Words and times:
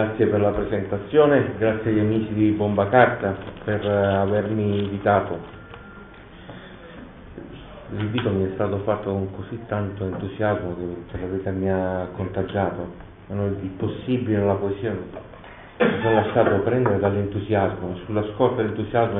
Grazie 0.00 0.28
per 0.28 0.40
la 0.40 0.50
presentazione, 0.52 1.52
grazie 1.58 1.90
agli 1.90 1.98
amici 1.98 2.32
di 2.32 2.50
Bomba 2.52 2.88
Carta 2.88 3.36
per 3.62 3.84
eh, 3.84 4.14
avermi 4.14 4.78
invitato. 4.84 5.38
L'invito 7.90 8.30
mi 8.30 8.46
è 8.46 8.50
stato 8.54 8.78
fatto 8.78 9.10
con 9.10 9.30
così 9.32 9.60
tanto 9.66 10.06
entusiasmo 10.06 10.74
che 10.74 10.84
per 11.10 11.20
la 11.20 11.26
verità 11.26 11.50
mi 11.50 11.70
ha 11.70 12.08
contagiato. 12.16 12.94
Il 13.28 13.72
possibile 13.76 14.38
nella 14.38 14.54
poesia 14.54 14.90
mi 14.90 16.00
sono 16.00 16.14
lasciato 16.14 16.60
prendere 16.60 16.98
dall'entusiasmo, 16.98 17.96
sulla 18.06 18.24
scorta 18.34 18.62
dell'entusiasmo 18.62 19.18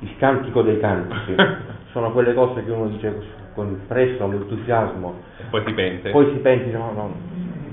il 0.00 0.16
cantico 0.18 0.60
dei 0.60 0.78
cantici. 0.78 1.34
Sono 1.92 2.12
quelle 2.12 2.34
cose 2.34 2.62
che 2.62 2.70
uno 2.70 2.88
dice 2.88 3.40
con 3.54 3.80
presto, 3.86 4.28
l'entusiasmo. 4.28 5.14
Poi 5.48 5.62
si 5.64 5.72
pente. 5.72 6.10
Poi 6.10 6.30
si 6.32 6.38
pente, 6.40 6.70
no, 6.70 6.92
no, 6.92 7.14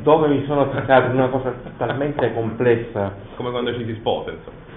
dove 0.02 0.28
mi 0.28 0.46
sono 0.46 0.70
in 0.72 1.10
una 1.12 1.28
cosa 1.28 1.54
talmente 1.78 2.34
complessa. 2.34 3.14
Come 3.36 3.52
quando 3.52 3.74
ci 3.76 3.86
si 3.86 3.96
sposa, 3.96 4.32
insomma. 4.32 4.68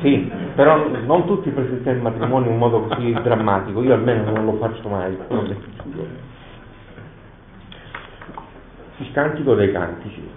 Sì, 0.00 0.30
però 0.54 0.88
non 0.88 1.24
tutti 1.26 1.50
presentano 1.50 1.96
il 1.96 2.02
matrimonio 2.02 2.50
in 2.50 2.58
modo 2.58 2.82
così 2.82 3.12
drammatico, 3.12 3.82
io 3.82 3.94
almeno 3.94 4.30
non 4.30 4.44
lo 4.44 4.52
faccio 4.56 4.88
mai. 4.88 5.16
Il 8.98 9.12
cantico 9.12 9.54
dei 9.54 9.72
cantici 9.72 10.28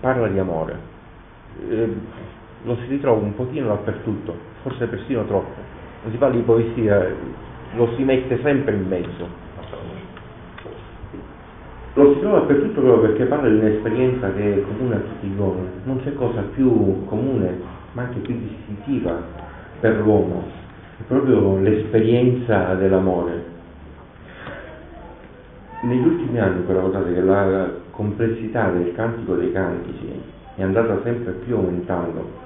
parla 0.00 0.28
di 0.28 0.38
amore, 0.38 0.78
eh, 1.68 1.96
lo 2.62 2.76
si 2.76 2.86
ritrova 2.88 3.20
un 3.20 3.34
pochino 3.34 3.68
dappertutto, 3.68 4.34
forse 4.62 4.86
persino 4.86 5.24
troppo. 5.24 5.60
Non 6.02 6.12
si 6.12 6.18
parla 6.18 6.36
di 6.36 6.42
poesia, 6.42 7.06
lo 7.74 7.92
si 7.96 8.02
mette 8.02 8.40
sempre 8.42 8.74
in 8.74 8.86
mezzo 8.86 9.43
lo 11.94 12.12
si 12.12 12.20
trova 12.20 12.40
dappertutto 12.40 12.80
proprio 12.80 13.08
perché 13.08 13.24
parla 13.26 13.48
di 13.48 13.56
un'esperienza 13.56 14.32
che 14.32 14.54
è 14.54 14.62
comune 14.62 14.96
a 14.96 14.98
tutti 14.98 15.28
gli 15.28 15.38
uomini. 15.38 15.68
Non 15.84 16.02
c'è 16.02 16.12
cosa 16.14 16.40
più 16.52 17.04
comune, 17.06 17.56
ma 17.92 18.02
anche 18.02 18.18
più 18.18 18.36
distintiva 18.36 19.16
per 19.78 20.00
l'uomo. 20.00 20.42
È 20.98 21.02
proprio 21.06 21.56
l'esperienza 21.58 22.74
dell'amore. 22.74 23.52
Negli 25.82 26.04
ultimi 26.04 26.40
anni 26.40 26.62
però 26.62 26.80
guardate 26.80 27.14
che 27.14 27.20
la 27.20 27.70
complessità 27.90 28.70
del 28.70 28.92
cantico 28.94 29.36
dei 29.36 29.52
cantici 29.52 30.20
è 30.56 30.62
andata 30.62 31.00
sempre 31.04 31.32
più 31.44 31.54
aumentando. 31.54 32.42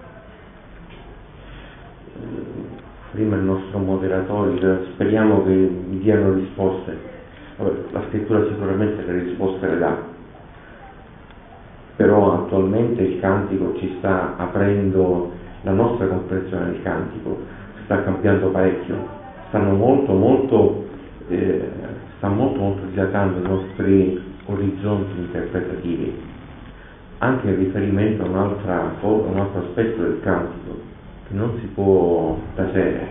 Prima 3.12 3.36
il 3.36 3.42
nostro 3.42 3.78
moderatore, 3.78 4.88
speriamo 4.92 5.42
che 5.44 5.50
mi 5.50 5.98
diano 6.00 6.34
risposte 6.34 7.16
la 7.58 8.02
scrittura 8.08 8.44
sicuramente 8.46 9.04
le 9.04 9.22
risposte 9.24 9.66
le 9.68 9.78
dà, 9.78 9.96
però 11.96 12.44
attualmente 12.44 13.02
il 13.02 13.20
cantico 13.20 13.74
ci 13.78 13.96
sta 13.98 14.36
aprendo 14.36 15.32
la 15.62 15.72
nostra 15.72 16.06
comprensione 16.06 16.70
del 16.70 16.82
cantico, 16.82 17.38
sta 17.84 18.02
cambiando 18.04 18.50
parecchio, 18.50 18.96
stanno 19.48 19.74
molto 19.74 20.12
molto, 20.12 20.86
eh, 21.28 21.68
sta 22.18 22.28
molto 22.28 22.60
molto 22.60 22.86
dilatando 22.86 23.38
i 23.38 23.48
nostri 23.50 24.22
orizzonti 24.46 25.18
interpretativi, 25.18 26.16
anche 27.18 27.48
in 27.48 27.56
riferimento 27.56 28.22
a, 28.22 28.28
un 28.28 28.36
altro 28.36 29.60
aspetto 29.60 30.02
del 30.02 30.20
cantico 30.22 30.78
che 31.26 31.34
non 31.34 31.58
si 31.58 31.66
può 31.66 32.38
tacere, 32.54 33.08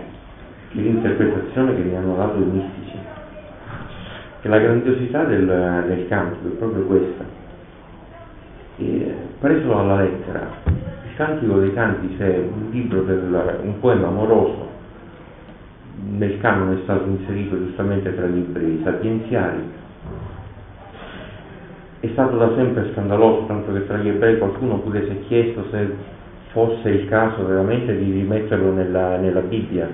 che 0.70 0.80
l'interpretazione 0.80 1.74
che 1.74 1.82
mi 1.82 1.94
hanno 1.94 2.16
dato 2.16 2.38
i 2.38 2.44
mistici 2.44 2.96
che 4.40 4.48
la 4.48 4.58
grandiosità 4.58 5.24
del, 5.24 5.84
del 5.86 6.08
cantico 6.08 6.48
è 6.48 6.56
proprio 6.56 6.84
questa. 6.84 7.24
E, 8.76 9.14
preso 9.40 9.78
alla 9.78 10.02
lettera, 10.02 10.48
il 10.64 11.14
Cantico 11.16 11.58
dei 11.58 11.72
Canti 11.74 12.14
è 12.16 12.38
un 12.38 12.68
libro 12.70 13.02
del, 13.02 13.58
un 13.62 13.80
poema 13.80 14.06
amoroso, 14.06 14.68
nel 16.10 16.38
canone 16.40 16.78
è 16.78 16.82
stato 16.84 17.08
inserito 17.08 17.58
giustamente 17.58 18.14
tra 18.14 18.26
i 18.26 18.32
libri 18.32 18.80
sapienziali, 18.84 19.62
è 22.00 22.08
stato 22.12 22.36
da 22.36 22.54
sempre 22.54 22.90
scandaloso, 22.92 23.46
tanto 23.46 23.72
che 23.72 23.86
tra 23.86 23.98
gli 23.98 24.08
ebrei 24.08 24.38
qualcuno 24.38 24.78
pure 24.78 25.04
si 25.06 25.10
è 25.10 25.20
chiesto 25.26 25.64
se 25.70 25.94
fosse 26.52 26.88
il 26.90 27.08
caso 27.08 27.44
veramente 27.44 27.96
di 27.96 28.12
rimetterlo 28.12 28.72
nella, 28.72 29.16
nella 29.16 29.40
Bibbia, 29.40 29.88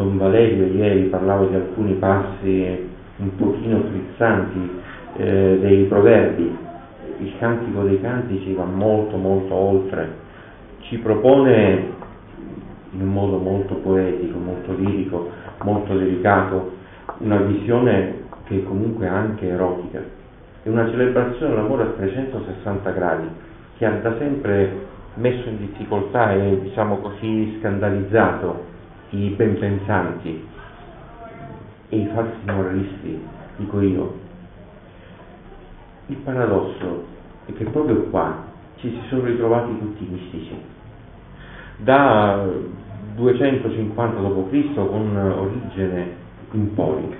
Don 0.00 0.16
Valerio 0.16 0.64
ieri 0.64 1.08
parlavo 1.08 1.44
di 1.44 1.54
alcuni 1.56 1.92
passi 1.92 2.88
un 3.16 3.36
pochino 3.36 3.82
frizzanti 3.82 4.70
eh, 5.18 5.58
dei 5.60 5.84
proverbi, 5.84 6.56
il 7.18 7.32
cantico 7.38 7.82
dei 7.82 8.00
cantici 8.00 8.54
va 8.54 8.64
molto 8.64 9.18
molto 9.18 9.52
oltre, 9.52 10.08
ci 10.84 10.96
propone 10.96 11.84
in 12.92 13.02
un 13.02 13.12
modo 13.12 13.36
molto 13.36 13.74
poetico, 13.74 14.38
molto 14.38 14.72
lirico, 14.72 15.28
molto 15.64 15.92
delicato, 15.94 16.76
una 17.18 17.42
visione 17.42 18.22
che 18.44 18.56
è 18.56 18.62
comunque 18.62 19.06
anche 19.06 19.48
erotica, 19.48 20.02
è 20.62 20.68
una 20.70 20.88
celebrazione 20.88 21.54
dell'amore 21.54 21.82
a 21.82 21.86
360 21.88 22.90
gradi, 22.92 23.28
che 23.76 23.84
ha 23.84 23.90
da 24.00 24.16
sempre 24.16 24.72
messo 25.16 25.46
in 25.46 25.58
difficoltà 25.58 26.32
e 26.32 26.58
diciamo 26.62 27.00
così 27.00 27.58
scandalizzato 27.58 28.78
i 29.10 29.28
benpensanti 29.30 30.46
e 31.88 31.96
i 31.96 32.06
falsi 32.14 32.38
moralisti, 32.44 33.20
dico 33.56 33.80
io. 33.80 34.18
Il 36.06 36.16
paradosso 36.16 37.06
è 37.46 37.52
che 37.52 37.64
proprio 37.64 38.02
qua 38.04 38.44
ci 38.76 38.88
si 38.90 39.00
sono 39.08 39.24
ritrovati 39.24 39.78
tutti 39.78 40.04
i 40.04 40.08
mistici. 40.08 40.54
Da 41.78 42.46
250 43.14 44.20
d.C. 44.20 44.74
con 44.74 45.16
origine 45.16 46.14
in 46.52 46.74
poi. 46.74 47.16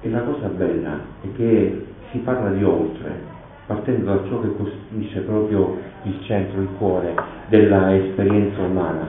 E 0.00 0.10
la 0.10 0.20
cosa 0.22 0.48
bella 0.48 0.98
è 1.22 1.26
che 1.36 1.86
si 2.10 2.18
parla 2.18 2.50
di 2.50 2.64
oltre, 2.64 3.20
partendo 3.66 4.06
da 4.06 4.28
ciò 4.28 4.40
che 4.40 4.56
costituisce 4.56 5.20
proprio 5.20 5.78
il 6.04 6.20
centro, 6.22 6.60
il 6.60 6.68
cuore 6.78 7.14
della 7.48 7.94
esperienza 7.94 8.60
umana. 8.60 9.08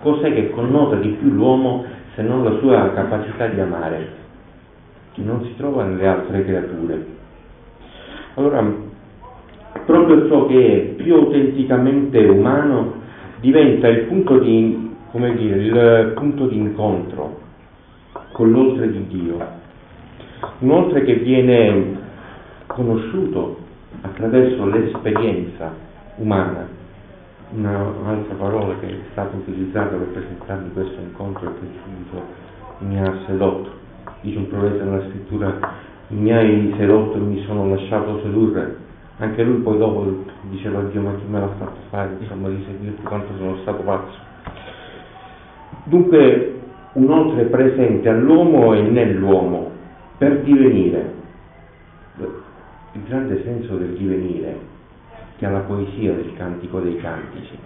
Cos'è 0.00 0.32
che 0.32 0.50
connota 0.50 0.96
di 0.96 1.08
più 1.10 1.30
l'uomo 1.30 1.84
se 2.14 2.22
non 2.22 2.44
la 2.44 2.58
sua 2.58 2.92
capacità 2.92 3.46
di 3.46 3.60
amare, 3.60 4.08
che 5.12 5.22
non 5.22 5.44
si 5.44 5.56
trova 5.56 5.84
nelle 5.84 6.06
altre 6.06 6.44
creature? 6.44 7.06
Allora, 8.34 8.64
proprio 9.84 10.28
ciò 10.28 10.46
che 10.46 10.66
è 10.66 11.02
più 11.02 11.14
autenticamente 11.14 12.18
umano 12.24 13.02
diventa 13.40 13.88
il 13.88 14.02
punto 14.02 14.38
di, 14.38 14.94
come 15.10 15.34
dire, 15.36 15.56
il 15.56 16.12
punto 16.14 16.46
di 16.46 16.56
incontro 16.56 17.40
con 18.32 18.50
l'oltre 18.50 18.90
di 18.90 19.06
Dio, 19.06 19.38
un 20.58 20.70
oltre 20.70 21.04
che 21.04 21.14
viene 21.14 21.96
conosciuto 22.66 23.58
attraverso 24.02 24.66
l'esperienza 24.66 25.92
umana. 26.16 26.82
Una, 27.50 27.82
un'altra 27.82 28.34
parola 28.34 28.78
che 28.78 28.88
è 28.88 28.98
stata 29.12 29.36
utilizzata 29.36 29.96
per 29.96 30.08
presentarmi 30.08 30.72
questo 30.72 31.00
incontro 31.00 31.52
che 31.54 31.66
subito 31.84 32.22
mi 32.78 33.00
ha 33.00 33.18
sedotto. 33.26 33.70
Dice 34.22 34.38
un 34.38 34.48
profeta 34.48 34.84
nella 34.84 35.04
scrittura, 35.08 35.58
mi 36.08 36.32
hai 36.32 36.74
sedotto 36.76 37.16
e 37.16 37.20
mi 37.20 37.42
sono 37.44 37.68
lasciato 37.68 38.20
sedurre. 38.22 38.76
Anche 39.18 39.42
lui 39.42 39.60
poi 39.60 39.78
dopo 39.78 40.24
diceva 40.50 40.82
Dio 40.82 41.00
ma 41.00 41.14
chi 41.14 41.24
me 41.28 41.40
l'ha 41.40 41.48
fatto 41.58 41.78
fare, 41.90 42.16
insomma, 42.18 42.48
di 42.48 42.64
seguirti 42.66 43.02
quanto 43.02 43.32
sono 43.36 43.56
stato 43.58 43.82
pazzo. 43.82 44.18
Dunque 45.84 46.60
un 46.94 47.10
oltre 47.10 47.44
presente 47.44 48.08
all'uomo 48.08 48.74
e 48.74 48.82
nell'uomo 48.82 49.70
per 50.18 50.40
divenire 50.40 51.12
il 52.16 53.02
grande 53.06 53.42
senso 53.42 53.76
del 53.76 53.94
divenire 53.94 54.72
che 55.36 55.46
ha 55.46 55.50
la 55.50 55.60
poesia 55.60 56.12
del 56.12 56.34
cantico 56.36 56.80
dei 56.80 56.96
cantici. 56.96 57.58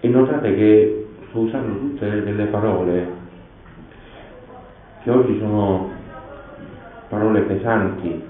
E 0.00 0.08
notate 0.08 0.54
che 0.54 1.06
sto 1.28 1.38
usando 1.40 1.78
tutte 1.78 2.22
delle 2.22 2.46
parole 2.46 3.16
che 5.02 5.10
oggi 5.10 5.38
sono 5.38 5.90
parole 7.08 7.40
pesanti 7.42 8.22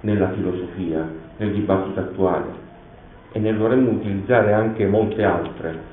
nella 0.00 0.30
filosofia, 0.32 1.08
nel 1.36 1.52
dibattito 1.52 2.00
attuale 2.00 2.68
e 3.32 3.38
ne 3.38 3.56
dovremmo 3.56 3.90
utilizzare 3.90 4.52
anche 4.52 4.86
molte 4.86 5.22
altre. 5.22 5.88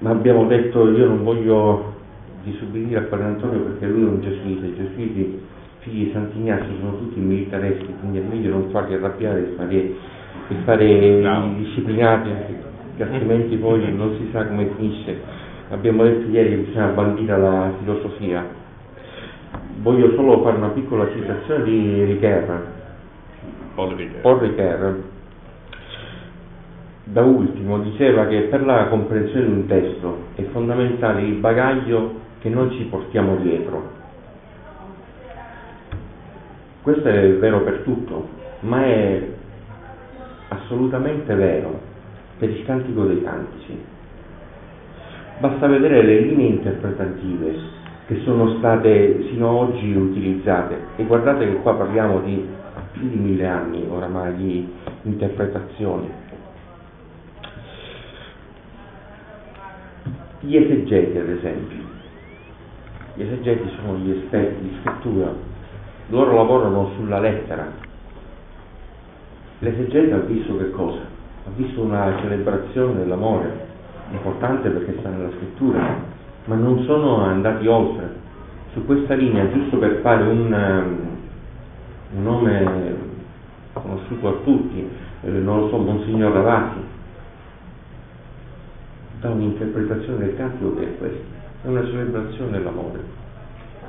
Ma 0.00 0.10
abbiamo 0.10 0.46
detto 0.46 0.90
io 0.90 1.06
non 1.06 1.24
voglio 1.24 1.94
disubbidire 2.42 3.00
a 3.00 3.02
Padre 3.02 3.26
Antonio 3.26 3.60
perché 3.60 3.86
lui 3.86 4.02
è 4.02 4.08
un 4.08 4.20
gesuita, 4.20 4.66
i 4.66 4.74
gesuiti 4.74 5.42
figli 5.80 6.04
di 6.04 6.10
Sant'Ignazio 6.12 6.72
sono 6.78 6.98
tutti 6.98 7.18
militaresti, 7.18 7.86
quindi 8.00 8.18
è 8.18 8.22
meglio 8.22 8.50
non 8.50 8.70
farli 8.70 8.94
arrabbiare 8.94 9.40
e 9.40 9.54
fare, 9.56 9.74
e 9.76 10.54
fare 10.64 11.20
no. 11.20 11.46
i 11.46 11.64
disciplinati, 11.64 12.30
che 12.96 13.02
altrimenti 13.02 13.56
poi 13.56 13.92
non 13.94 14.16
si 14.18 14.28
sa 14.30 14.46
come 14.46 14.68
finisce. 14.76 15.18
Abbiamo 15.70 16.02
detto 16.04 16.28
ieri 16.28 16.50
che 16.50 16.56
bisogna 16.56 16.88
bandire 16.88 17.38
la 17.38 17.72
filosofia. 17.78 18.44
voglio 19.78 20.12
solo 20.14 20.42
fare 20.42 20.56
una 20.56 20.68
piccola 20.68 21.08
citazione 21.12 21.64
di 21.64 22.04
Riquerra. 22.04 22.78
Paul 24.20 24.38
Riquerra, 24.40 24.96
da 27.04 27.22
ultimo, 27.22 27.78
diceva 27.78 28.26
che 28.26 28.40
per 28.42 28.64
la 28.64 28.88
comprensione 28.88 29.46
di 29.46 29.52
un 29.52 29.66
testo 29.66 30.18
è 30.34 30.42
fondamentale 30.52 31.22
il 31.22 31.34
bagaglio 31.34 32.14
che 32.40 32.48
noi 32.50 32.70
ci 32.72 32.84
portiamo 32.84 33.36
dietro. 33.36 33.99
Questo 36.82 37.08
è 37.08 37.34
vero 37.34 37.60
per 37.62 37.80
tutto, 37.80 38.26
ma 38.60 38.82
è 38.84 39.22
assolutamente 40.48 41.34
vero 41.34 41.78
per 42.38 42.48
il 42.48 42.64
cantico 42.64 43.04
dei 43.04 43.22
cantici. 43.22 43.78
Basta 45.40 45.66
vedere 45.66 46.02
le 46.02 46.20
linee 46.20 46.48
interpretative 46.48 47.54
che 48.06 48.20
sono 48.24 48.56
state 48.58 49.26
sino 49.28 49.48
ad 49.48 49.68
oggi 49.68 49.94
utilizzate 49.94 50.78
e 50.96 51.04
guardate 51.04 51.46
che 51.46 51.56
qua 51.56 51.74
parliamo 51.74 52.20
di 52.20 52.46
più 52.92 53.08
di 53.08 53.16
mille 53.16 53.46
anni 53.46 53.86
oramai 53.88 54.34
di 54.36 54.72
interpretazioni. 55.02 56.10
Gli 60.40 60.56
esegeti 60.56 61.18
ad 61.18 61.28
esempio, 61.28 61.78
gli 63.14 63.22
esegeti 63.22 63.68
sono 63.76 63.98
gli 63.98 64.10
esperti 64.10 64.62
di 64.62 64.76
scrittura, 64.80 65.49
loro 66.10 66.34
lavorano 66.34 66.90
sulla 66.96 67.18
lettera. 67.18 67.66
L'esegeta 69.60 70.16
ha 70.16 70.20
visto 70.20 70.56
che 70.58 70.70
cosa? 70.70 70.98
Ha 70.98 71.50
visto 71.56 71.80
una 71.80 72.18
celebrazione 72.20 72.98
dell'amore, 72.98 73.66
importante 74.10 74.68
perché 74.68 74.96
sta 74.98 75.08
nella 75.08 75.30
scrittura, 75.36 75.96
ma 76.44 76.54
non 76.54 76.84
sono 76.84 77.24
andati 77.24 77.66
oltre. 77.66 78.18
Su 78.72 78.84
questa 78.86 79.14
linea, 79.14 79.50
giusto 79.50 79.78
per 79.78 80.00
fare 80.00 80.22
un, 80.22 80.52
um, 80.52 82.16
un 82.16 82.22
nome 82.22 82.94
conosciuto 83.72 84.28
a 84.28 84.32
tutti, 84.44 84.88
eh, 85.22 85.30
non 85.30 85.60
lo 85.60 85.68
so, 85.68 85.78
Monsignor 85.78 86.32
Ravasi, 86.32 86.78
dà 89.20 89.30
un'interpretazione 89.30 90.24
del 90.24 90.36
cantico 90.36 90.74
che 90.76 90.84
è 90.84 90.98
questa, 90.98 91.24
è 91.62 91.68
una 91.68 91.84
celebrazione 91.84 92.50
dell'amore 92.52 93.00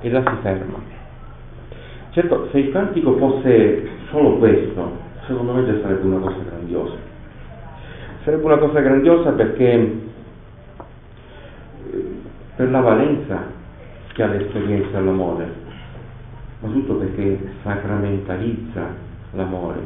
e 0.01 0.09
là 0.09 0.21
si 0.21 0.41
ferma. 0.41 1.00
Certo, 2.11 2.49
se 2.51 2.59
il 2.59 2.71
cantico 2.73 3.15
fosse 3.15 3.87
solo 4.09 4.35
questo, 4.35 4.97
secondo 5.27 5.53
me 5.53 5.65
già 5.65 5.79
sarebbe 5.81 6.05
una 6.07 6.19
cosa 6.19 6.43
grandiosa. 6.45 6.95
Sarebbe 8.25 8.43
una 8.43 8.57
cosa 8.57 8.81
grandiosa 8.81 9.31
perché 9.31 9.71
eh, 9.71 10.01
per 12.57 12.69
la 12.69 12.81
valenza 12.81 13.43
che 14.11 14.23
ha 14.23 14.27
l'esperienza 14.27 14.99
dell'amore, 14.99 15.53
ma 16.59 16.69
tutto 16.69 16.95
perché 16.95 17.39
sacramentalizza 17.63 18.87
l'amore, 19.31 19.79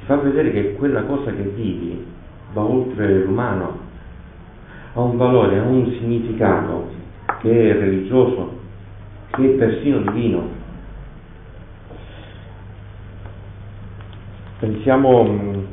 ti 0.00 0.04
fa 0.06 0.16
vedere 0.16 0.50
che 0.50 0.74
quella 0.74 1.04
cosa 1.04 1.30
che 1.30 1.42
vivi 1.42 2.04
va 2.52 2.62
oltre 2.62 3.22
l'umano, 3.22 3.78
ha 4.94 5.00
un 5.00 5.16
valore, 5.16 5.60
ha 5.60 5.62
un 5.62 5.86
significato 6.00 6.88
che 7.42 7.70
è 7.70 7.78
religioso, 7.78 8.58
che 9.30 9.44
è 9.44 9.56
persino 9.56 9.98
divino. 9.98 10.55
Pensiamo 14.58 15.22
mh, 15.22 15.66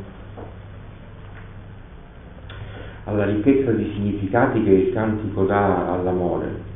alla 3.06 3.24
ricchezza 3.24 3.72
di 3.72 3.90
significati 3.94 4.62
che 4.62 4.72
il 4.72 4.94
cantico 4.94 5.46
dà 5.46 5.94
all'amore. 5.94 6.72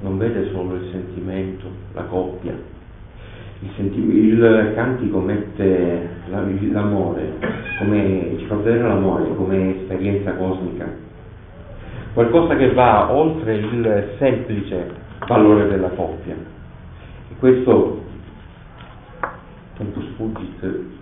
Non 0.00 0.16
vede 0.16 0.50
solo 0.50 0.76
il 0.76 0.88
sentimento, 0.90 1.66
la 1.92 2.04
coppia. 2.04 2.54
Il, 3.60 3.68
senti- 3.76 4.00
il 4.00 4.72
cantico 4.74 5.18
mette 5.20 6.08
la- 6.28 6.42
l'amore, 6.70 7.34
come, 7.78 8.34
ci 8.38 8.46
fa 8.46 8.56
vedere 8.56 8.88
l'amore 8.88 9.34
come 9.36 9.76
esperienza 9.82 10.32
cosmica, 10.32 10.90
qualcosa 12.14 12.56
che 12.56 12.72
va 12.72 13.12
oltre 13.12 13.56
il 13.56 14.14
semplice 14.16 14.90
valore 15.28 15.68
della 15.68 15.90
coppia. 15.90 16.34
E 16.34 17.34
questo, 17.38 18.02
tempus 19.76 20.06
fugit, 20.16 21.00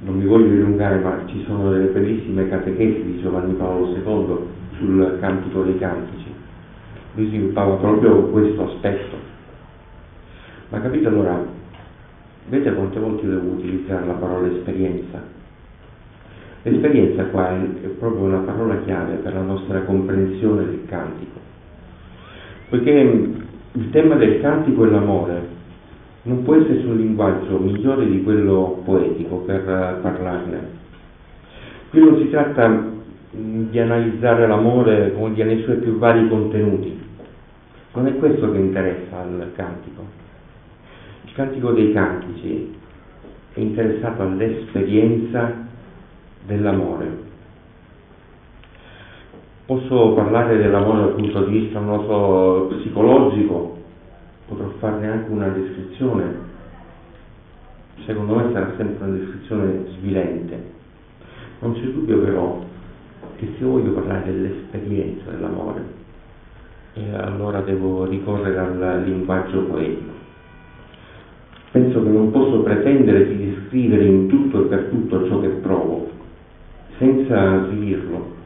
non 0.00 0.16
mi 0.16 0.26
voglio 0.26 0.48
dilungare, 0.48 0.98
ma 0.98 1.22
ci 1.26 1.42
sono 1.44 1.72
delle 1.72 1.86
bellissime 1.86 2.48
catechesi 2.48 3.02
di 3.02 3.20
Giovanni 3.20 3.54
Paolo 3.54 3.94
II 3.94 4.38
sul 4.78 5.18
cantico 5.20 5.62
dei 5.62 5.78
cantici. 5.78 6.32
Lui 7.14 7.26
sviluppava 7.26 7.74
proprio 7.76 8.22
questo 8.26 8.70
aspetto. 8.70 9.16
Ma 10.68 10.80
capite 10.80 11.08
allora, 11.08 11.42
vedete 12.48 12.74
quante 12.74 13.00
volte 13.00 13.24
io 13.24 13.32
devo 13.32 13.50
utilizzare 13.54 14.06
la 14.06 14.12
parola 14.12 14.46
esperienza? 14.46 15.20
L'esperienza 16.62 17.24
qua 17.26 17.50
è, 17.50 17.60
è 17.60 17.88
proprio 17.98 18.24
una 18.24 18.38
parola 18.40 18.78
chiave 18.82 19.14
per 19.14 19.32
la 19.32 19.42
nostra 19.42 19.80
comprensione 19.80 20.64
del 20.64 20.82
cantico, 20.86 21.38
poiché 22.68 22.90
il 23.72 23.90
tema 23.90 24.16
del 24.16 24.40
cantico 24.40 24.84
è 24.84 24.90
l'amore, 24.90 25.56
non 26.22 26.42
può 26.42 26.56
esserci 26.56 26.84
un 26.84 26.96
linguaggio 26.96 27.58
migliore 27.58 28.06
di 28.08 28.22
quello 28.22 28.82
poetico 28.84 29.36
per 29.38 29.62
parlarne. 30.02 30.76
Qui 31.90 32.00
non 32.00 32.18
si 32.18 32.28
tratta 32.30 32.68
mh, 32.68 33.70
di 33.70 33.78
analizzare 33.78 34.46
l'amore 34.46 35.14
nei 35.14 35.62
suoi 35.62 35.76
più 35.76 35.98
vari 35.98 36.28
contenuti, 36.28 37.06
non 37.94 38.06
è 38.06 38.16
questo 38.16 38.50
che 38.52 38.58
interessa 38.58 39.20
al 39.20 39.50
cantico. 39.54 40.04
Il 41.24 41.32
cantico 41.32 41.72
dei 41.72 41.92
cantici 41.92 42.74
è 43.54 43.60
interessato 43.60 44.22
all'esperienza 44.22 45.66
dell'amore. 46.46 47.26
Posso 49.66 50.12
parlare 50.14 50.56
dell'amore 50.56 51.00
dal 51.00 51.14
punto 51.14 51.44
di 51.44 51.58
vista, 51.58 51.78
non 51.80 52.04
so, 52.06 52.74
psicologico, 52.76 53.77
potrò 54.48 54.68
farne 54.78 55.08
anche 55.08 55.30
una 55.30 55.48
descrizione, 55.48 56.34
secondo 58.06 58.34
me 58.34 58.52
sarà 58.52 58.72
sempre 58.76 59.06
una 59.06 59.16
descrizione 59.16 59.84
svilente. 59.98 60.76
Non 61.60 61.74
c'è 61.74 61.82
dubbio 61.82 62.18
però 62.20 62.64
che 63.36 63.48
se 63.58 63.64
voglio 63.64 63.92
parlare 63.92 64.24
dell'esperienza 64.24 65.30
dell'amore, 65.30 65.82
eh, 66.94 67.14
allora 67.14 67.60
devo 67.60 68.06
ricorrere 68.06 68.58
al 68.58 69.02
linguaggio 69.04 69.64
poetico. 69.64 70.16
Penso 71.70 72.02
che 72.02 72.08
non 72.08 72.30
posso 72.30 72.62
pretendere 72.62 73.28
di 73.28 73.50
descrivere 73.50 74.04
in 74.04 74.28
tutto 74.28 74.64
e 74.64 74.68
per 74.68 74.84
tutto 74.84 75.28
ciò 75.28 75.40
che 75.40 75.48
provo, 75.48 76.10
senza 76.96 77.66
svilirlo. 77.66 78.36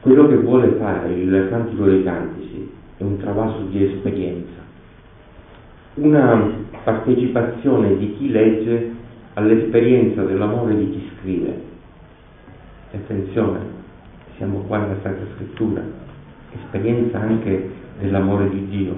Quello 0.00 0.26
che 0.26 0.36
vuole 0.36 0.72
fare 0.78 1.12
il 1.12 1.46
Cantico 1.48 1.84
dei 1.84 2.02
Cantici 2.02 2.59
è 3.00 3.02
un 3.02 3.16
travaso 3.16 3.62
di 3.70 3.82
esperienza, 3.82 4.60
una 5.94 6.52
partecipazione 6.84 7.96
di 7.96 8.14
chi 8.16 8.30
legge 8.30 8.90
all'esperienza 9.34 10.22
dell'amore 10.22 10.76
di 10.76 10.90
chi 10.90 11.10
scrive. 11.16 11.62
E 12.90 12.96
attenzione, 12.98 13.58
siamo 14.36 14.64
qua 14.66 14.80
nella 14.80 14.96
Sacra 15.00 15.24
Scrittura, 15.34 15.82
esperienza 16.54 17.18
anche 17.18 17.70
dell'amore 18.00 18.50
di 18.50 18.68
Dio. 18.68 18.94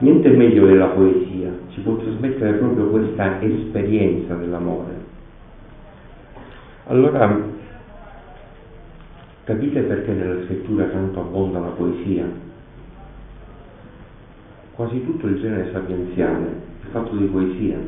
Niente 0.00 0.28
meglio 0.28 0.66
della 0.66 0.88
poesia, 0.88 1.50
ci 1.70 1.80
può 1.80 1.96
trasmettere 1.96 2.58
proprio 2.58 2.88
questa 2.88 3.40
esperienza 3.40 4.34
dell'amore. 4.34 4.92
Allora, 6.88 7.54
capite 9.46 9.80
perché 9.82 10.12
nella 10.12 10.44
scrittura 10.44 10.86
tanto 10.86 11.20
abbonda 11.20 11.60
la 11.60 11.68
poesia? 11.68 12.24
Quasi 14.72 15.04
tutto 15.04 15.28
il 15.28 15.40
genere 15.40 15.70
sapienziale 15.72 16.46
è 16.82 16.86
fatto 16.90 17.14
di 17.14 17.26
poesia. 17.26 17.78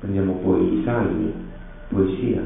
Prendiamo 0.00 0.32
poi 0.42 0.78
i 0.78 0.82
salmi, 0.84 1.32
poesia, 1.88 2.40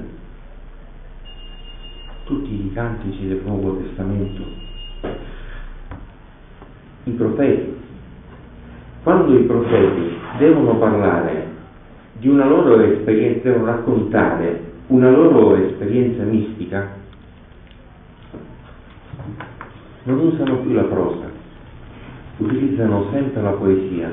tutti 2.25 2.67
i 2.67 2.73
cantici 2.73 3.29
del 3.29 3.41
Nuovo 3.45 3.77
Testamento, 3.77 4.43
i 7.05 7.11
profeti. 7.13 7.79
Quando 9.05 9.39
i 9.39 9.45
profeti 9.45 10.17
devono 10.39 10.77
parlare 10.77 11.47
di 12.19 12.27
una 12.27 12.47
loro 12.47 12.81
esperienza, 12.81 13.49
devono 13.49 13.67
raccontare 13.67 14.61
una 14.89 15.11
loro 15.11 15.55
esperienza 15.55 16.25
mistica, 16.25 16.99
non 20.05 20.19
usano 20.19 20.59
più 20.59 20.73
la 20.73 20.85
prosa, 20.85 21.31
utilizzano 22.39 23.07
sempre 23.13 23.43
la 23.43 23.51
poesia, 23.51 24.11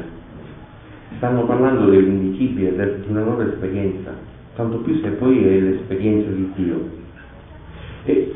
stanno 1.18 1.46
parlando 1.46 1.90
dell'indicibile, 1.90 3.02
di 3.02 3.10
una 3.10 3.24
loro 3.24 3.42
esperienza, 3.42 4.14
tanto 4.56 4.78
più 4.78 5.00
se 5.02 5.10
poi 5.12 5.44
è 5.44 5.60
l'esperienza 5.60 6.30
di 6.30 6.52
Dio. 6.56 6.90
E 8.06 8.36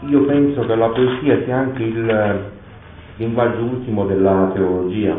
io 0.00 0.24
penso 0.24 0.66
che 0.66 0.74
la 0.74 0.88
poesia 0.88 1.42
sia 1.44 1.56
anche 1.58 1.82
il, 1.82 2.50
linguaggio 3.16 3.62
ultimo 3.62 4.06
della 4.06 4.50
teologia. 4.54 5.16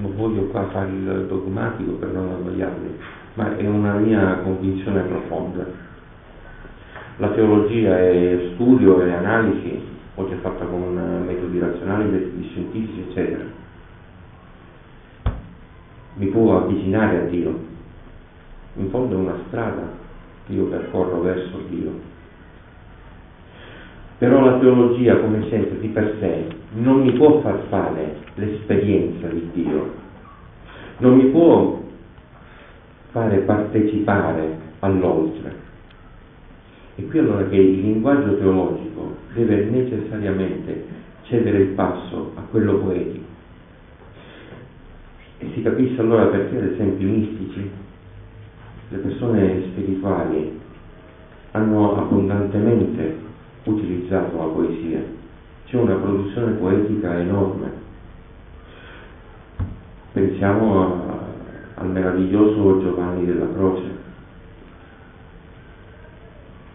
Non 0.00 0.14
voglio 0.16 0.42
qua 0.46 0.66
fare 0.68 0.88
il 0.88 1.26
dogmatico 1.28 1.92
per 1.92 2.08
non 2.10 2.28
annoiarvi, 2.28 2.98
ma 3.34 3.56
è 3.56 3.66
una 3.66 3.94
mia 3.94 4.38
convinzione 4.42 5.02
profonda. 5.02 5.86
La 7.18 7.28
teologia 7.30 7.98
è 7.98 8.50
studio 8.54 9.00
e 9.02 9.12
analisi, 9.12 9.80
oggi 10.14 10.32
è 10.32 10.36
fatta 10.36 10.64
con 10.64 11.24
metodi 11.26 11.58
razionali, 11.58 12.10
metodi 12.10 12.48
scientifici, 12.50 13.04
eccetera. 13.08 13.44
Mi 16.14 16.26
può 16.26 16.56
avvicinare 16.56 17.18
a 17.18 17.24
Dio. 17.24 17.58
In 18.76 18.90
fondo 18.90 19.14
è 19.14 19.18
una 19.18 19.38
strada 19.46 19.88
che 20.46 20.52
io 20.52 20.64
percorro 20.64 21.20
verso 21.20 21.60
Dio 21.68 22.16
però 24.18 24.44
la 24.44 24.58
teologia, 24.58 25.16
come 25.18 25.48
sempre, 25.48 25.78
di 25.78 25.88
per 25.88 26.16
sé 26.18 26.46
non 26.72 27.02
mi 27.02 27.12
può 27.12 27.40
far 27.40 27.60
fare 27.68 28.16
l'esperienza 28.34 29.28
di 29.28 29.48
Dio, 29.52 29.94
non 30.98 31.16
mi 31.16 31.26
può 31.26 31.80
fare 33.12 33.38
partecipare 33.38 34.58
all'oltre. 34.80 35.67
E 36.98 37.06
qui 37.06 37.20
allora 37.20 37.46
che 37.46 37.54
il 37.54 37.80
linguaggio 37.80 38.36
teologico 38.38 39.18
deve 39.32 39.66
necessariamente 39.66 40.84
cedere 41.22 41.58
il 41.58 41.68
passo 41.68 42.32
a 42.34 42.40
quello 42.50 42.78
poetico. 42.78 43.24
E 45.38 45.48
si 45.54 45.62
capisce 45.62 46.00
allora 46.00 46.26
perché, 46.26 46.56
ad 46.56 46.72
esempio, 46.72 47.06
i 47.06 47.10
mistici, 47.10 47.70
le 48.88 48.98
persone 48.98 49.62
spirituali, 49.70 50.58
hanno 51.52 51.96
abbondantemente 51.98 53.16
utilizzato 53.62 54.36
la 54.36 54.46
poesia. 54.46 55.00
C'è 55.66 55.76
una 55.76 55.94
produzione 55.94 56.52
poetica 56.54 57.16
enorme. 57.16 57.70
Pensiamo 60.14 60.82
a, 60.82 61.80
al 61.80 61.90
meraviglioso 61.90 62.80
Giovanni 62.80 63.24
della 63.24 63.46
Croce, 63.52 63.97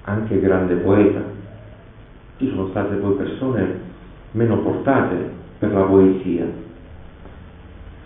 anche 0.04 0.40
grande 0.40 0.76
poeta. 0.76 1.22
Ci 2.38 2.50
sono 2.50 2.70
state 2.70 2.96
poi 2.96 3.14
persone 3.16 3.80
meno 4.32 4.60
portate 4.60 5.16
per 5.60 5.72
la 5.74 5.84
poesia, 5.84 6.46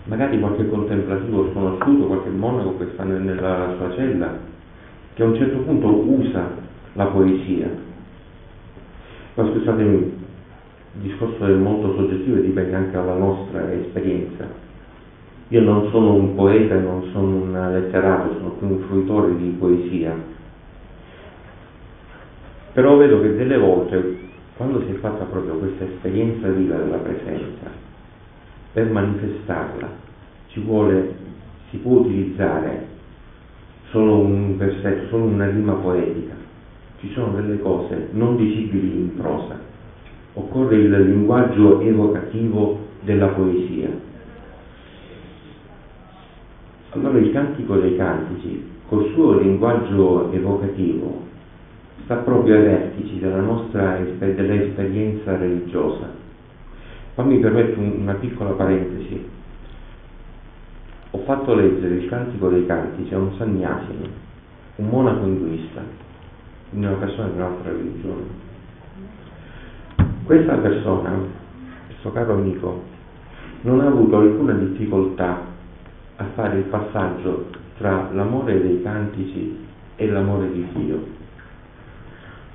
magari 0.04 0.38
qualche 0.38 0.68
contemplativo 0.68 1.50
sconosciuto, 1.50 2.06
qualche 2.06 2.30
monaco 2.30 2.76
che 2.78 2.88
sta 2.92 3.04
nella 3.04 3.74
sua 3.76 3.94
cella, 3.94 4.36
che 5.14 5.22
a 5.22 5.26
un 5.26 5.34
certo 5.36 5.58
punto 5.58 5.88
usa 5.88 6.50
la 6.92 7.06
poesia 7.06 7.86
ma 9.38 9.48
scusatemi, 9.52 9.94
il 9.94 11.00
discorso 11.00 11.46
è 11.46 11.52
molto 11.52 11.94
soggettivo 11.94 12.38
e 12.38 12.42
dipende 12.42 12.74
anche 12.74 12.90
dalla 12.90 13.14
nostra 13.14 13.70
esperienza. 13.72 14.44
Io 15.50 15.60
non 15.60 15.88
sono 15.90 16.14
un 16.14 16.34
poeta 16.34 16.76
non 16.76 17.04
sono 17.12 17.36
un 17.36 17.70
letterato, 17.72 18.34
sono 18.34 18.50
più 18.58 18.66
un 18.66 18.80
fruitore 18.88 19.36
di 19.36 19.54
poesia. 19.56 20.12
Però 22.78 22.96
vedo 22.96 23.20
che 23.20 23.34
delle 23.34 23.58
volte, 23.58 24.18
quando 24.56 24.80
si 24.82 24.92
è 24.92 24.94
fatta 25.00 25.24
proprio 25.24 25.54
questa 25.54 25.82
esperienza 25.82 26.46
viva 26.46 26.76
della 26.76 26.98
presenza, 26.98 27.68
per 28.72 28.88
manifestarla 28.88 29.88
ci 30.46 30.60
vuole, 30.60 31.12
si 31.70 31.78
può 31.78 31.98
utilizzare 31.98 32.86
solo 33.90 34.20
un 34.20 34.56
versetto, 34.56 35.08
solo 35.08 35.24
una 35.24 35.50
rima 35.50 35.72
poetica 35.72 36.34
ci 37.00 37.10
sono 37.14 37.32
delle 37.32 37.58
cose 37.58 38.10
non 38.12 38.36
dicibili 38.36 38.92
in 38.96 39.16
prosa, 39.16 39.58
occorre 40.34 40.76
il 40.76 41.00
linguaggio 41.00 41.80
evocativo 41.80 42.78
della 43.00 43.26
poesia. 43.26 43.90
Allora 46.90 47.18
il 47.18 47.32
Cantico 47.32 47.74
dei 47.78 47.96
Cantici, 47.96 48.64
col 48.86 49.10
suo 49.14 49.36
linguaggio 49.36 50.30
evocativo, 50.30 51.27
sta 52.08 52.16
proprio 52.16 52.54
ai 52.54 52.62
vertici 52.62 53.18
della 53.18 53.42
nostra 53.42 53.98
dell'esperienza 53.98 55.36
religiosa. 55.36 56.08
Fammi 57.12 57.38
permettere 57.38 57.78
una 57.82 58.14
piccola 58.14 58.52
parentesi. 58.52 59.28
Ho 61.10 61.18
fatto 61.18 61.54
leggere 61.54 61.96
il 61.96 62.08
Cantico 62.08 62.48
dei 62.48 62.64
Cantici 62.64 63.12
a 63.12 63.18
un 63.18 63.34
sannyasino, 63.36 64.06
un 64.76 64.88
monaco 64.88 65.26
induista, 65.26 65.82
in 66.70 66.86
una 66.86 66.96
persona 66.96 67.28
di 67.28 67.36
un'altra 67.36 67.72
religione. 67.72 68.24
Questa 70.24 70.54
persona, 70.54 71.12
questo 71.88 72.10
caro 72.12 72.32
amico, 72.32 72.84
non 73.62 73.80
ha 73.80 73.86
avuto 73.86 74.16
alcuna 74.16 74.54
difficoltà 74.54 75.42
a 76.16 76.24
fare 76.34 76.56
il 76.56 76.64
passaggio 76.64 77.50
tra 77.76 78.08
l'amore 78.12 78.62
dei 78.62 78.80
cantici 78.80 79.58
e 79.96 80.06
l'amore 80.08 80.50
di 80.50 80.66
Dio. 80.72 81.17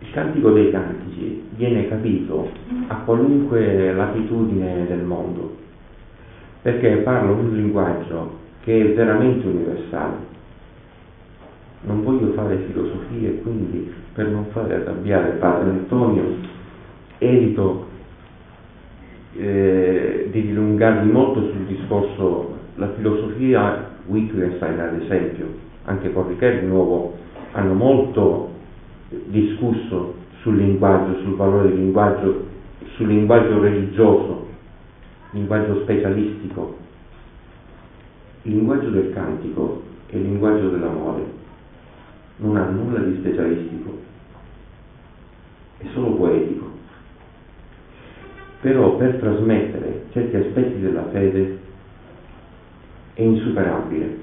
Il 0.03 0.11
cantico 0.11 0.51
dei 0.51 0.69
cantici 0.69 1.43
viene 1.55 1.87
capito 1.87 2.51
a 2.87 2.95
qualunque 3.05 3.93
latitudine 3.93 4.85
del 4.85 4.99
mondo, 4.99 5.55
perché 6.61 6.97
parla 6.97 7.31
un 7.31 7.55
linguaggio 7.55 8.39
che 8.63 8.81
è 8.81 8.93
veramente 8.93 9.47
universale. 9.47 10.15
Non 11.83 12.03
voglio 12.03 12.33
fare 12.33 12.65
filosofie, 12.67 13.39
quindi 13.41 13.93
per 14.13 14.27
non 14.27 14.47
fare 14.51 14.75
arrabbiare 14.75 15.37
padre 15.37 15.69
Antonio, 15.69 16.35
evito 17.19 17.85
eh, 19.37 20.27
di 20.31 20.41
dilungarmi 20.47 21.09
molto 21.09 21.43
sul 21.43 21.65
discorso, 21.65 22.57
la 22.75 22.91
filosofia 22.91 23.91
Wittgenstein 24.07 24.79
ad 24.81 25.01
esempio, 25.01 25.45
anche 25.85 26.09
Porrichè 26.09 26.59
di 26.59 26.65
nuovo, 26.65 27.15
hanno 27.53 27.73
molto 27.73 28.52
discusso 29.27 30.15
sul 30.41 30.57
linguaggio, 30.57 31.19
sul 31.21 31.35
valore 31.35 31.69
del 31.69 31.77
linguaggio, 31.77 32.45
sul 32.95 33.07
linguaggio 33.07 33.59
religioso, 33.61 34.47
linguaggio 35.31 35.81
specialistico. 35.81 36.77
Il 38.43 38.55
linguaggio 38.55 38.89
del 38.89 39.13
cantico 39.13 39.83
è 40.07 40.15
il 40.15 40.23
linguaggio 40.23 40.69
dell'amore 40.69 41.41
non 42.37 42.57
ha 42.57 42.65
nulla 42.65 42.99
di 42.99 43.17
specialistico, 43.19 43.99
è 45.77 45.85
solo 45.93 46.15
poetico. 46.15 46.71
Però 48.61 48.95
per 48.95 49.15
trasmettere 49.15 50.05
certi 50.11 50.35
aspetti 50.37 50.79
della 50.79 51.07
fede 51.09 51.59
è 53.13 53.21
insuperabile, 53.21 54.17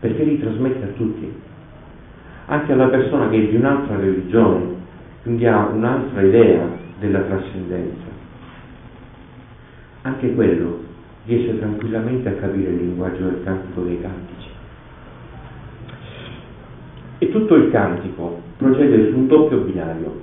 perché 0.00 0.24
li 0.24 0.40
trasmette 0.40 0.84
a 0.84 0.92
tutti, 0.92 1.32
anche 2.50 2.72
alla 2.72 2.88
persona 2.88 3.28
che 3.28 3.36
è 3.36 3.48
di 3.48 3.56
un'altra 3.56 3.96
religione, 3.96 4.76
quindi 5.22 5.46
ha 5.46 5.66
un'altra 5.66 6.22
idea 6.22 6.66
della 6.98 7.20
trascendenza. 7.20 8.06
Anche 10.02 10.34
quello 10.34 10.80
riesce 11.26 11.58
tranquillamente 11.58 12.28
a 12.30 12.32
capire 12.32 12.70
il 12.70 12.76
linguaggio 12.76 13.24
del 13.24 13.42
cantico 13.44 13.82
dei 13.82 14.00
cantici. 14.00 14.48
E 17.18 17.30
tutto 17.30 17.54
il 17.56 17.70
cantico 17.70 18.40
procede 18.56 19.10
su 19.10 19.16
un 19.16 19.26
doppio 19.26 19.58
binario. 19.58 20.22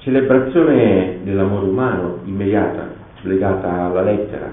Celebrazione 0.00 1.20
dell'amore 1.24 1.66
umano 1.66 2.18
immediata, 2.24 2.86
legata 3.22 3.84
alla 3.86 4.02
lettera, 4.02 4.50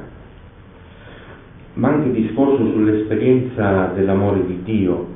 ma 1.74 1.90
anche 1.90 2.12
discorso 2.12 2.58
sull'esperienza 2.58 3.92
dell'amore 3.94 4.46
di 4.46 4.64
Dio, 4.64 5.08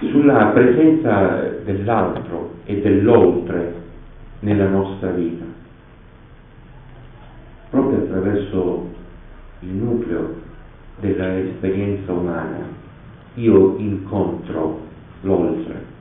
sulla 0.00 0.46
presenza 0.46 1.60
dell'altro 1.64 2.54
e 2.64 2.80
dell'oltre 2.80 3.74
nella 4.40 4.68
nostra 4.68 5.10
vita, 5.10 5.44
proprio 7.70 7.98
attraverso 7.98 8.90
il 9.60 9.70
nucleo 9.70 10.34
dell'esperienza 11.00 12.12
umana. 12.12 12.74
Io 13.34 13.76
incontro 13.78 14.80
l'oltre. 15.22 15.94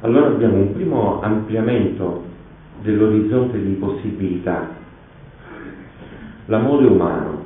Allora 0.00 0.26
abbiamo 0.26 0.56
un 0.56 0.72
primo 0.74 1.20
ampliamento 1.22 2.24
dell'orizzonte 2.82 3.62
di 3.62 3.72
possibilità, 3.72 4.68
l'amore 6.46 6.86
umano. 6.86 7.42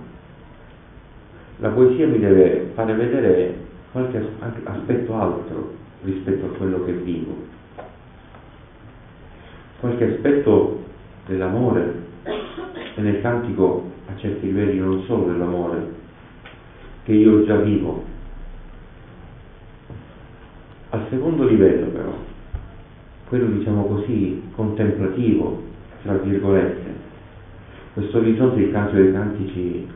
La 1.59 1.71
poesia 1.71 2.07
mi 2.07 2.19
deve 2.19 2.71
fare 2.75 2.95
vedere 2.95 3.67
qualche 3.93 4.27
aspetto 4.65 5.15
altro 5.15 5.75
rispetto 6.03 6.47
a 6.47 6.57
quello 6.57 6.85
che 6.85 6.93
vivo, 6.93 7.35
qualche 9.81 10.15
aspetto 10.15 10.85
dell'amore 11.27 12.07
e 12.25 13.01
nel 13.01 13.21
cantico 13.21 13.91
a 14.07 14.17
certi 14.17 14.47
livelli 14.47 14.79
non 14.79 15.03
solo 15.05 15.33
dell'amore 15.33 15.97
che 17.05 17.13
io 17.13 17.45
già 17.45 17.57
vivo. 17.57 18.05
Al 20.91 21.07
secondo 21.11 21.47
livello 21.47 21.87
però, 21.87 22.13
quello 23.29 23.47
diciamo 23.47 23.85
così 23.85 24.43
contemplativo, 24.55 25.63
tra 26.03 26.15
virgolette, 26.15 26.95
questo 27.95 28.19
orizzonte 28.19 28.61
il 28.61 28.73
canto 28.73 28.95
dei 28.95 29.13
cantici 29.13 29.87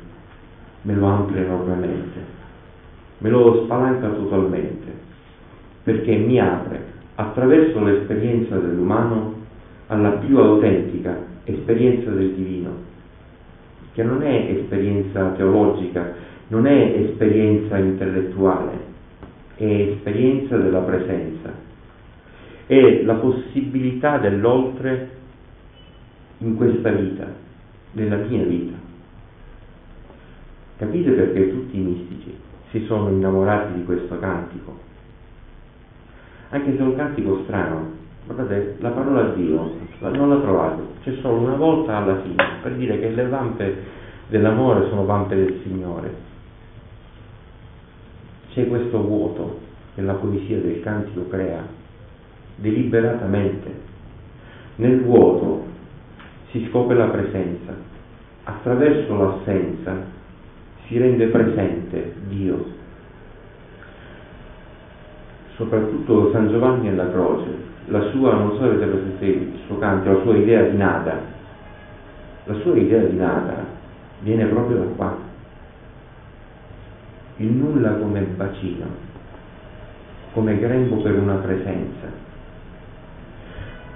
me 0.83 0.95
lo 0.95 1.07
amplia 1.07 1.43
enormemente, 1.43 2.32
me 3.23 3.31
lo 3.31 3.63
spalanca 3.65 4.09
totalmente, 4.09 4.93
perché 5.85 6.17
mi 6.17 6.41
apre 6.41 6.81
attraverso 7.15 7.83
l'esperienza 7.83 8.57
dell'umano 8.57 9.35
alla 9.87 10.11
più 10.11 10.39
autentica 10.39 11.17
esperienza 11.45 12.11
del 12.11 12.33
divino, 12.33 12.71
che 13.93 14.03
non 14.03 14.23
è 14.23 14.51
esperienza 14.59 15.31
teologica, 15.31 16.15
non 16.49 16.67
è 16.67 16.95
esperienza 16.97 17.79
intellettuale, 17.79 18.91
è 19.55 19.65
esperienza 19.65 20.57
della 20.57 20.81
presenza, 20.81 21.53
è 22.67 23.03
la 23.05 23.15
possibilità 23.15 24.19
dell'oltre 24.19 25.11
in 26.39 26.57
questa 26.57 26.91
vita 26.91 27.27
nella 27.93 28.17
mia 28.17 28.43
vita. 28.43 28.77
Capite 30.79 31.11
perché 31.13 31.51
tutti 31.51 31.77
i 31.77 31.81
mistici 31.81 32.51
si 32.73 32.85
sono 32.87 33.11
innamorati 33.11 33.75
di 33.75 33.85
questo 33.85 34.19
cantico? 34.19 34.77
Anche 36.49 36.73
se 36.73 36.79
è 36.79 36.83
un 36.83 36.97
cantico 36.97 37.43
strano, 37.45 37.91
guardate, 38.25 38.77
la 38.81 38.91
parola 38.91 39.29
Dio 39.35 39.73
non 40.01 40.29
la 40.29 40.41
trovate, 40.41 40.83
c'è 41.03 41.15
solo 41.21 41.37
una 41.37 41.55
volta 41.55 41.99
alla 41.99 42.21
fine, 42.23 42.45
per 42.63 42.73
dire 42.75 42.99
che 42.99 43.11
le 43.11 43.29
vampe 43.29 43.77
dell'amore 44.29 44.89
sono 44.89 45.05
vampe 45.05 45.37
del 45.37 45.61
Signore. 45.63 46.31
C'è 48.53 48.67
questo 48.69 49.03
vuoto 49.03 49.61
che 49.95 50.03
la 50.03 50.15
poesia 50.15 50.59
del 50.59 50.81
cantico 50.81 51.29
crea, 51.29 51.63
deliberatamente. 52.57 53.91
Nel 54.77 55.03
vuoto 55.03 55.65
si 56.51 56.67
scopre 56.69 56.97
la 56.97 57.09
presenza. 57.09 57.75
Attraverso 58.45 59.17
l'assenza 59.17 60.21
si 60.93 60.99
rende 60.99 61.27
presente 61.29 62.13
Dio. 62.29 62.81
Soprattutto 65.57 66.31
San 66.33 66.51
Giovanni 66.51 66.89
alla 66.89 67.11
croce, 67.11 67.49
la 67.87 68.11
sua, 68.11 68.35
non 68.35 68.51
so 68.57 68.59
se 68.59 68.85
avete 68.85 69.25
il 69.25 69.53
suo 69.67 69.79
canto, 69.79 70.13
la 70.13 70.21
sua 70.23 70.37
idea 70.37 70.63
di 70.65 70.77
nada, 70.77 71.19
la 72.45 72.55
sua 72.61 72.77
idea 72.77 73.03
di 73.05 73.17
nada 73.17 73.65
viene 74.21 74.45
proprio 74.47 74.79
da 74.79 74.85
qua. 74.95 75.17
Il 77.37 77.51
nulla 77.51 77.93
come 77.93 78.21
bacino, 78.21 78.87
come 80.35 80.59
grembo 80.59 80.97
per 80.97 81.19
una 81.19 81.37
presenza 81.37 82.21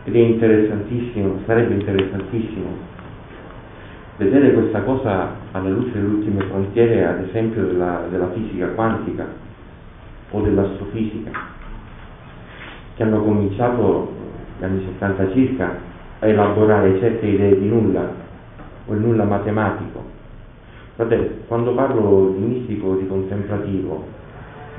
ed 0.05 0.15
è 0.15 0.19
interessantissimo, 0.19 1.41
sarebbe 1.45 1.75
interessantissimo 1.75 2.95
vedere 4.17 4.53
questa 4.53 4.81
cosa 4.83 5.45
alla 5.57 5.71
luce 5.71 5.93
delle 5.93 6.07
ultime 6.07 6.45
frontiere, 6.45 7.07
ad 7.07 7.21
esempio 7.29 7.65
della, 7.65 8.07
della 8.11 8.31
fisica 8.33 8.69
quantica 8.69 9.27
o 10.31 10.41
dell'astrofisica, 10.41 11.31
che 12.95 13.03
hanno 13.03 13.23
cominciato 13.23 14.13
negli 14.59 14.71
anni 14.71 14.85
70 14.85 15.33
circa 15.33 15.75
a 16.19 16.27
elaborare 16.27 16.99
certe 16.99 17.27
idee 17.27 17.59
di 17.59 17.69
nulla 17.69 18.09
o 18.87 18.95
il 18.95 19.01
nulla 19.01 19.25
matematico. 19.25 20.05
Guardate, 20.97 21.43
quando 21.47 21.75
parlo 21.75 22.35
di 22.37 22.45
mistico 22.45 22.89
o 22.89 22.97
di 22.97 23.07
contemplativo, 23.07 24.05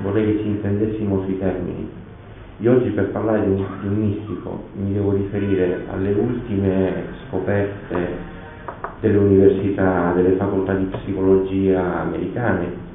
vorrei 0.02 0.26
che 0.26 0.42
ci 0.42 0.48
intendessimo 0.48 1.24
sui 1.24 1.38
termini. 1.38 1.90
Io 2.60 2.72
oggi 2.72 2.90
per 2.90 3.10
parlare 3.10 3.44
di 3.44 3.52
un, 3.52 3.66
di 3.82 3.88
un 3.88 3.96
mistico 3.96 4.64
mi 4.74 4.94
devo 4.94 5.12
riferire 5.12 5.86
alle 5.92 6.12
ultime 6.14 7.04
scoperte 7.28 8.36
delle 9.00 9.18
università, 9.18 10.14
delle 10.14 10.36
facoltà 10.36 10.74
di 10.74 10.86
psicologia 10.86 12.02
americane. 12.02 12.86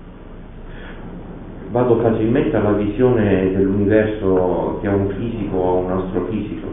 Vado 1.71 2.01
facilmente 2.01 2.57
alla 2.57 2.73
visione 2.73 3.51
dell'universo 3.53 4.79
che 4.81 4.89
ha 4.89 4.95
un 4.95 5.09
fisico 5.09 5.57
o 5.57 5.77
un 5.79 5.91
astrofisico. 5.91 6.67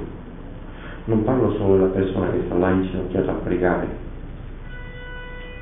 Non 1.05 1.23
parlo 1.23 1.53
solo 1.53 1.75
della 1.75 1.89
persona 1.89 2.31
che 2.31 2.41
sta 2.45 2.55
là 2.55 2.69
inginocchiata 2.71 3.31
a 3.31 3.35
pregare. 3.35 3.87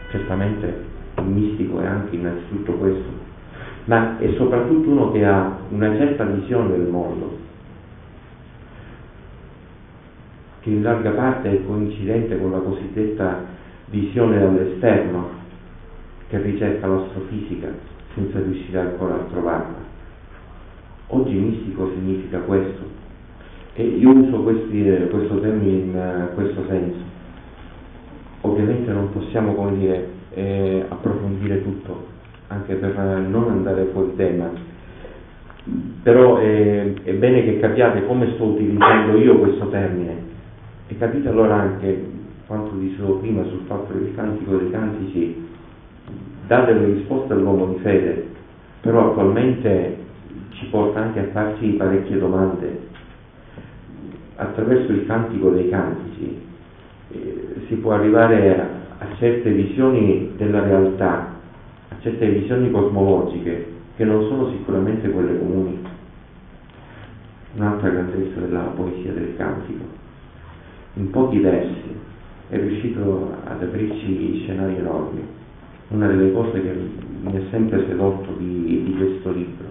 Certamente 0.10 0.86
il 1.18 1.24
mistico 1.26 1.80
è 1.82 1.86
anche 1.86 2.16
innanzitutto 2.16 2.74
questo, 2.74 3.10
ma 3.86 4.18
è 4.18 4.34
soprattutto 4.38 4.90
uno 4.90 5.12
che 5.12 5.26
ha 5.26 5.58
una 5.70 5.96
certa 5.96 6.24
visione 6.26 6.70
del 6.70 6.88
mondo, 6.88 7.38
che 10.62 10.70
in 10.70 10.82
larga 10.82 11.12
parte 11.12 11.52
è 11.52 11.66
coincidente 11.66 12.40
con 12.40 12.52
la 12.52 12.60
cosiddetta 12.60 13.56
visione 13.90 14.40
dall'esterno 14.40 15.30
che 16.28 16.42
ricerca 16.42 16.88
l'astrofisica 16.88 17.70
senza 18.14 18.40
riuscire 18.40 18.80
ancora 18.80 19.16
a 19.16 19.26
trovarla. 19.30 19.86
Oggi 21.08 21.34
mistico 21.34 21.90
significa 21.94 22.40
questo 22.40 22.96
e 23.74 23.84
io 23.84 24.10
uso 24.10 24.42
questi, 24.42 24.84
questo 25.10 25.40
termine 25.40 25.78
in 25.78 25.96
uh, 25.96 26.34
questo 26.34 26.66
senso. 26.68 26.98
Ovviamente 28.42 28.92
non 28.92 29.12
possiamo, 29.12 29.54
come 29.54 29.78
dire, 29.78 30.08
eh, 30.34 30.86
approfondire 30.88 31.62
tutto, 31.64 32.08
anche 32.48 32.74
per 32.76 32.98
non 32.98 33.50
andare 33.50 33.86
fuori 33.94 34.16
tema. 34.16 34.50
Però 36.02 36.38
è, 36.38 36.94
è 37.04 37.14
bene 37.14 37.44
che 37.44 37.60
capiate 37.60 38.06
come 38.06 38.32
sto 38.34 38.46
utilizzando 38.46 39.18
io 39.18 39.38
questo 39.38 39.68
termine 39.70 40.16
e 40.88 40.98
capite 40.98 41.28
allora 41.28 41.56
anche 41.56 42.17
quanto 42.48 42.76
dicevo 42.76 43.18
prima 43.18 43.44
sul 43.44 43.66
fatto 43.68 43.94
che 43.94 44.00
il 44.00 44.16
cantico 44.16 44.56
dei 44.56 44.72
cantici 44.72 45.48
dà 46.48 46.64
delle 46.64 46.86
risposte 46.86 47.34
all'uomo 47.34 47.74
di 47.74 47.80
fede, 47.80 48.28
però 48.82 49.12
attualmente 49.12 49.98
ci 50.52 50.66
porta 50.68 51.02
anche 51.02 51.20
a 51.20 51.28
farci 51.32 51.68
parecchie 51.72 52.18
domande. 52.18 52.86
Attraverso 54.38 54.92
il 54.92 55.06
cantico 55.06 55.50
dei 55.50 55.70
cantici 55.70 56.42
eh, 57.12 57.56
si 57.68 57.76
può 57.76 57.94
arrivare 57.94 58.60
a, 58.60 58.68
a 59.00 59.16
certe 59.18 59.52
visioni 59.52 60.32
della 60.38 60.64
realtà 60.64 61.36
certe 62.02 62.30
visioni 62.30 62.72
cosmologiche 62.72 63.76
che 63.96 64.06
non 64.06 64.28
sono 64.28 64.50
sicuramente 64.52 65.10
quelle 65.10 65.38
comuni. 65.38 65.82
Un'altra 67.56 67.90
grandezza 67.90 68.40
della 68.40 68.72
poesia 68.76 69.12
del 69.12 69.36
cantico. 69.36 69.84
In 70.94 71.10
pochi 71.10 71.40
versi 71.40 71.96
è 72.50 72.58
riuscito 72.58 73.36
ad 73.46 73.62
aprirci 73.62 74.42
scenari 74.44 74.78
enormi. 74.78 75.22
Una 75.90 76.08
delle 76.08 76.32
cose 76.32 76.62
che 76.62 76.74
mi 77.22 77.36
ha 77.36 77.42
sempre 77.50 77.86
sedotto 77.88 78.32
di, 78.38 78.84
di 78.84 78.96
questo 78.98 79.32
libro. 79.32 79.66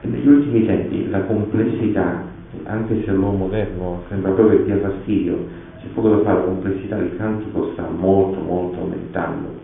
E 0.00 0.06
negli 0.06 0.28
ultimi 0.28 0.66
tempi 0.66 1.08
la 1.10 1.22
complessità, 1.22 2.24
anche 2.64 3.02
se 3.04 3.12
l'uomo 3.12 3.46
moderno 3.46 4.02
sembra 4.08 4.32
proprio 4.32 4.58
che 4.58 4.64
dia 4.64 4.78
fastidio, 4.78 5.46
c'è 5.80 5.86
poco 5.94 6.08
da 6.08 6.22
fare, 6.22 6.38
la 6.38 6.44
complessità 6.44 6.96
del 6.96 7.16
cantico 7.16 7.70
sta 7.72 7.88
molto 7.88 8.40
molto 8.40 8.80
aumentando, 8.80 9.58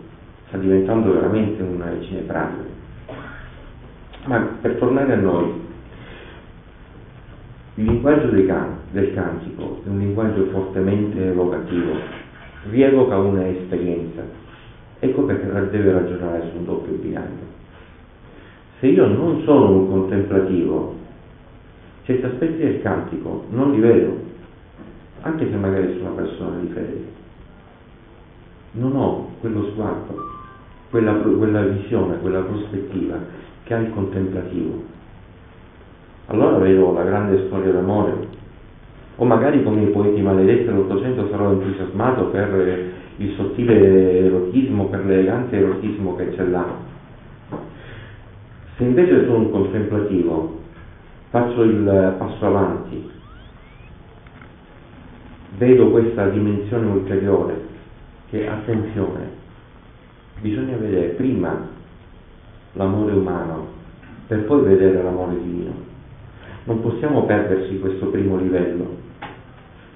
sta 0.47 0.57
diventando 0.57 1.13
veramente 1.13 1.61
una 1.61 1.91
cinepratica. 2.01 2.77
Ma 4.25 4.39
per 4.61 4.75
tornare 4.75 5.13
a 5.13 5.17
noi, 5.17 5.53
il 7.75 7.85
linguaggio 7.85 8.45
can- 8.45 8.78
del 8.91 9.13
cantico 9.13 9.81
è 9.85 9.89
un 9.89 9.99
linguaggio 9.99 10.45
fortemente 10.45 11.27
evocativo, 11.27 11.91
rievoca 12.69 13.17
una 13.17 13.47
esperienza. 13.47 14.23
Ecco 14.99 15.23
perché 15.23 15.47
deve 15.69 15.91
ragionare 15.91 16.49
su 16.51 16.57
un 16.57 16.65
doppio 16.65 16.93
binario. 16.93 17.57
Se 18.79 18.87
io 18.87 19.07
non 19.07 19.41
sono 19.43 19.71
un 19.71 19.89
contemplativo, 19.89 20.95
certi 22.03 22.25
aspetti 22.25 22.57
del 22.57 22.81
cantico 22.81 23.45
non 23.49 23.71
li 23.71 23.79
vedo, 23.79 24.17
anche 25.21 25.49
se 25.49 25.55
magari 25.55 25.93
sono 25.97 26.11
una 26.11 26.21
persona 26.21 26.57
di 26.59 26.67
fede, 26.67 27.03
non 28.71 28.95
ho 28.95 29.29
quello 29.39 29.65
sguardo, 29.71 30.15
quella, 30.89 31.13
quella 31.13 31.61
visione, 31.63 32.19
quella 32.19 32.41
prospettiva 32.41 33.17
che 33.63 33.73
ha 33.73 33.79
il 33.79 33.91
contemplativo. 33.91 34.83
Allora 36.27 36.57
vedo 36.57 36.93
la 36.93 37.03
grande 37.03 37.45
storia 37.47 37.71
d'amore, 37.71 38.37
o 39.21 39.25
magari 39.25 39.61
come 39.63 39.81
i 39.81 39.87
poeti 39.87 40.21
maledetti 40.21 40.63
dell'Ottocento 40.63 41.27
sarò 41.29 41.51
entusiasmato 41.51 42.27
per 42.27 42.87
il 43.17 43.33
sottile 43.35 44.25
erotismo, 44.27 44.85
per 44.85 45.03
l'elegante 45.05 45.57
erotismo 45.57 46.15
che 46.15 46.29
c'è 46.29 46.45
là. 46.45 46.65
Se 48.77 48.83
invece 48.83 49.25
sono 49.25 49.39
un 49.39 49.51
contemplativo, 49.51 50.59
faccio 51.31 51.63
il 51.63 52.15
passo 52.17 52.45
avanti, 52.45 53.11
vedo 55.57 55.89
questa 55.89 56.29
dimensione 56.29 56.85
ulteriore 56.85 57.61
che, 58.29 58.47
attenzione, 58.47 59.37
bisogna 60.39 60.77
vedere 60.77 61.07
prima 61.09 61.67
l'amore 62.71 63.11
umano 63.11 63.67
per 64.27 64.45
poi 64.45 64.61
vedere 64.61 65.03
l'amore 65.03 65.33
divino. 65.33 65.73
Non 66.63 66.79
possiamo 66.79 67.25
perdersi 67.25 67.79
questo 67.79 68.05
primo 68.07 68.37
livello. 68.37 68.98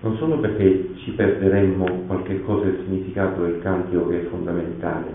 Non 0.04 0.18
solo 0.18 0.38
perché 0.40 0.96
ci 0.98 1.12
perderemmo 1.12 1.86
qualche 2.08 2.42
cosa 2.44 2.66
del 2.66 2.82
significato 2.86 3.42
del 3.44 3.62
cantico 3.62 4.08
che 4.10 4.22
è 4.22 4.26
fondamentale, 4.26 5.12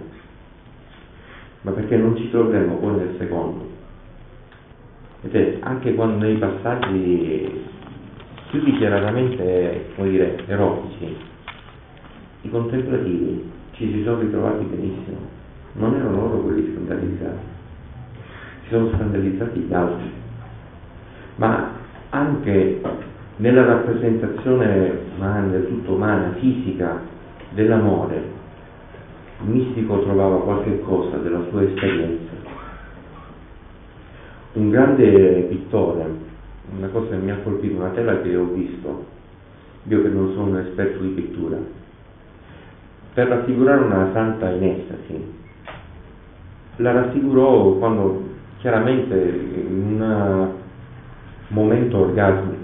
ma 1.60 1.72
perché 1.72 1.96
non 1.96 2.16
ci 2.16 2.30
troveremo 2.30 2.76
poi 2.76 2.96
nel 2.96 3.14
secondo. 3.18 3.66
Vedete, 5.20 5.58
anche 5.60 5.94
quando 5.94 6.24
nei 6.24 6.36
passaggi 6.36 7.64
più 8.50 8.62
dichiaratamente, 8.64 9.90
come 9.94 10.08
dire, 10.08 10.42
erotici, 10.46 11.16
i 12.42 12.48
contemplativi 12.48 13.50
ci 13.72 13.92
si 13.92 14.02
sono 14.04 14.20
ritrovati 14.20 14.64
benissimo, 14.64 15.18
non 15.74 15.94
erano 15.96 16.16
loro 16.16 16.38
quelli 16.40 16.72
scandalizzati, 16.72 17.46
si 18.62 18.68
sono 18.70 18.88
scandalizzati 18.94 19.58
gli 19.60 19.74
altri, 19.74 20.10
ma 21.36 21.72
anche 22.08 22.80
nella 23.38 23.64
rappresentazione 23.64 24.98
umana, 25.16 25.46
del 25.48 25.66
tutto 25.68 25.92
umana, 25.92 26.32
fisica 26.38 27.00
dell'amore, 27.50 28.36
il 29.42 29.48
mistico 29.48 30.02
trovava 30.02 30.40
qualche 30.40 30.80
cosa 30.80 31.18
della 31.18 31.42
sua 31.50 31.62
esperienza. 31.62 32.32
Un 34.54 34.70
grande 34.70 35.46
pittore, 35.48 36.06
una 36.76 36.88
cosa 36.88 37.10
che 37.10 37.16
mi 37.16 37.30
ha 37.30 37.38
colpito, 37.44 37.76
una 37.76 37.90
tela 37.90 38.20
che 38.20 38.34
ho 38.34 38.46
visto, 38.46 39.04
io 39.84 40.02
che 40.02 40.08
non 40.08 40.32
sono 40.32 40.50
un 40.50 40.58
esperto 40.58 41.00
di 41.00 41.10
pittura, 41.10 41.56
per 43.14 43.28
raffigurare 43.28 43.84
una 43.84 44.10
santa 44.12 44.50
in 44.50 44.64
estasi, 44.64 45.34
la 46.76 46.92
raffigurò 46.92 47.74
quando 47.74 48.26
chiaramente 48.58 49.14
in 49.14 50.00
un 50.00 50.48
momento 51.48 51.98
orgasmico 51.98 52.57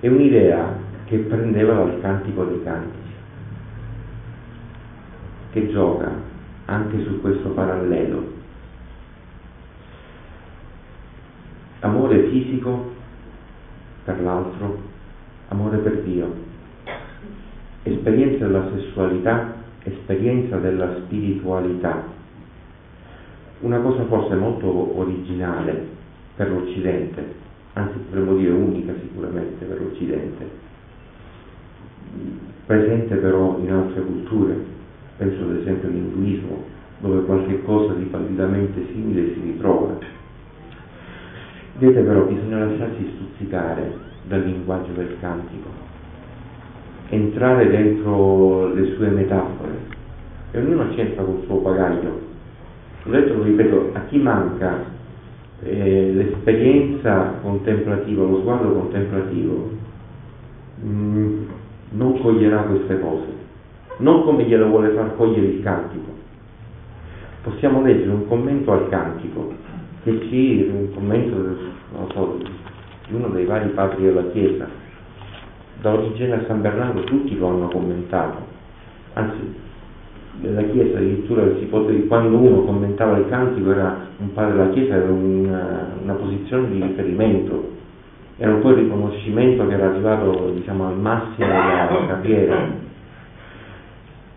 è 0.00 0.06
un'idea 0.06 0.76
che 1.06 1.16
prendeva 1.18 1.74
dal 1.74 2.00
cantico 2.00 2.44
dei 2.44 2.62
cantici, 2.62 3.12
che 5.50 5.70
gioca 5.70 6.10
anche 6.66 7.02
su 7.02 7.20
questo 7.20 7.48
parallelo. 7.48 8.36
Amore 11.80 12.28
fisico 12.28 12.92
per 14.04 14.20
l'altro, 14.20 14.78
amore 15.48 15.78
per 15.78 16.02
Dio, 16.02 16.32
esperienza 17.82 18.46
della 18.46 18.68
sessualità, 18.74 19.54
esperienza 19.82 20.58
della 20.58 20.94
spiritualità. 20.96 22.04
Una 23.60 23.78
cosa 23.80 24.04
forse 24.04 24.36
molto 24.36 24.98
originale 24.98 25.86
per 26.36 26.50
l'Occidente, 26.50 27.46
anzi 27.78 27.98
potremmo 27.98 28.34
dire 28.34 28.52
unica 28.52 28.92
sicuramente 29.00 29.64
per 29.64 29.80
l'Occidente, 29.80 30.50
presente 32.66 33.14
però 33.16 33.58
in 33.58 33.72
altre 33.72 34.02
culture, 34.02 34.54
penso 35.16 35.42
ad 35.42 35.56
esempio 35.56 35.88
all'induismo, 35.88 36.64
dove 37.00 37.24
qualche 37.24 37.62
cosa 37.62 37.94
di 37.94 38.04
pallidamente 38.04 38.84
simile 38.92 39.32
si 39.32 39.40
ritrova. 39.40 39.96
Vedete 41.78 42.00
però 42.00 42.24
bisogna 42.24 42.66
lasciarsi 42.66 43.12
stuzzicare 43.14 44.06
dal 44.26 44.42
linguaggio 44.42 44.92
del 44.92 45.16
cantico, 45.20 45.68
entrare 47.08 47.70
dentro 47.70 48.74
le 48.74 48.94
sue 48.94 49.08
metafore, 49.08 49.96
e 50.50 50.58
ognuno 50.58 50.88
c'entra 50.94 51.22
col 51.22 51.42
suo 51.46 51.60
bagaglio. 51.60 52.26
Ho 53.04 53.10
detto, 53.10 53.34
lo 53.34 53.42
ripeto, 53.44 53.90
a 53.94 54.00
chi 54.06 54.18
manca 54.18 54.96
eh, 55.62 56.12
l'esperienza 56.12 57.34
contemplativa, 57.42 58.22
lo 58.22 58.40
sguardo 58.40 58.72
contemplativo, 58.72 59.70
mm, 60.84 61.42
non 61.90 62.20
coglierà 62.20 62.62
queste 62.62 63.00
cose, 63.00 63.26
non 63.98 64.22
come 64.22 64.44
glielo 64.44 64.68
vuole 64.68 64.90
far 64.90 65.16
cogliere 65.16 65.46
il 65.46 65.62
cantico. 65.62 66.16
Possiamo 67.42 67.82
leggere 67.82 68.10
un 68.10 68.26
commento 68.28 68.72
al 68.72 68.88
cantico, 68.88 69.52
che 70.04 70.20
ci, 70.28 70.70
un 70.72 70.92
commento, 70.94 71.56
so, 72.12 72.38
di 73.08 73.14
uno 73.14 73.28
dei 73.28 73.44
vari 73.44 73.70
padri 73.70 74.04
della 74.04 74.30
Chiesa, 74.30 74.68
da 75.80 75.92
origine 75.92 76.34
a 76.34 76.44
San 76.46 76.60
Bernardo 76.60 77.02
tutti 77.04 77.36
lo 77.38 77.48
hanno 77.48 77.68
commentato, 77.68 78.38
anzi 79.14 79.66
della 80.40 80.62
Chiesa 80.62 80.98
addirittura 80.98 81.56
si 81.58 81.64
poteva, 81.64 82.06
quando 82.06 82.36
uno 82.36 82.62
commentava 82.62 83.18
il 83.18 83.28
cantico 83.28 83.70
era 83.70 84.06
un 84.18 84.32
padre 84.32 84.56
della 84.56 84.70
Chiesa, 84.70 84.94
era 84.94 85.10
una, 85.10 85.88
una 86.02 86.14
posizione 86.14 86.70
di 86.70 86.82
riferimento, 86.82 87.76
era 88.36 88.54
un 88.54 88.60
po' 88.60 88.70
il 88.70 88.76
riconoscimento 88.76 89.66
che 89.66 89.74
era 89.74 89.90
arrivato 89.90 90.50
diciamo, 90.50 90.86
al 90.86 90.96
massimo 90.96 91.46
della 91.46 92.04
carriera. 92.06 92.86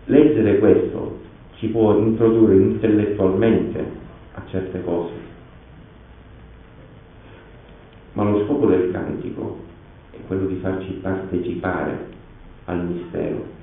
Leggere 0.06 0.58
questo 0.58 1.20
ci 1.56 1.68
può 1.68 1.96
introdurre 1.96 2.56
intellettualmente 2.56 3.84
a 4.34 4.42
certe 4.46 4.82
cose, 4.82 5.12
ma 8.14 8.24
lo 8.24 8.44
scopo 8.44 8.66
del 8.66 8.90
cantico 8.90 9.58
è 10.10 10.16
quello 10.26 10.46
di 10.46 10.56
farci 10.56 10.90
partecipare 10.94 12.10
al 12.64 12.84
mistero 12.84 13.60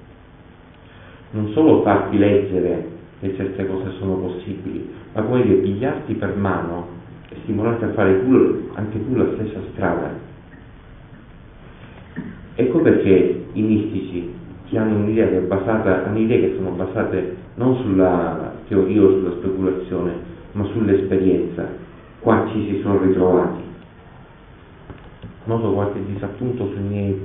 non 1.31 1.51
solo 1.53 1.81
farti 1.83 2.17
leggere 2.17 2.97
che 3.19 3.35
certe 3.35 3.67
cose 3.67 3.91
sono 3.99 4.15
possibili, 4.15 4.89
ma 5.13 5.21
come 5.21 5.43
dire, 5.43 5.55
pigliarti 5.55 6.13
per 6.15 6.35
mano 6.35 6.87
e 7.29 7.35
stimolarti 7.43 7.83
a 7.83 7.93
fare 7.93 8.23
tu, 8.23 8.69
anche 8.73 9.05
tu 9.05 9.15
la 9.15 9.27
stessa 9.33 9.59
strada. 9.71 10.27
Ecco 12.55 12.79
perché 12.79 13.45
i 13.53 13.61
mistici 13.61 14.33
che 14.67 14.77
hanno 14.77 14.97
un'idea 14.97 15.27
che 15.27 15.39
basata, 15.39 16.05
hanno 16.05 16.19
idee 16.19 16.39
che 16.39 16.55
sono 16.55 16.71
basate 16.71 17.35
non 17.55 17.75
sulla 17.77 18.53
teoria 18.67 19.01
o 19.01 19.09
sulla 19.09 19.31
speculazione, 19.31 20.13
ma 20.53 20.65
sull'esperienza, 20.65 21.67
qua 22.19 22.47
ci 22.51 22.67
si 22.69 22.81
sono 22.81 22.99
ritrovati. 22.99 23.61
Noto 25.45 25.73
qualche 25.73 26.05
disappunto 26.05 26.67
sui 26.67 26.81
miei 26.81 27.19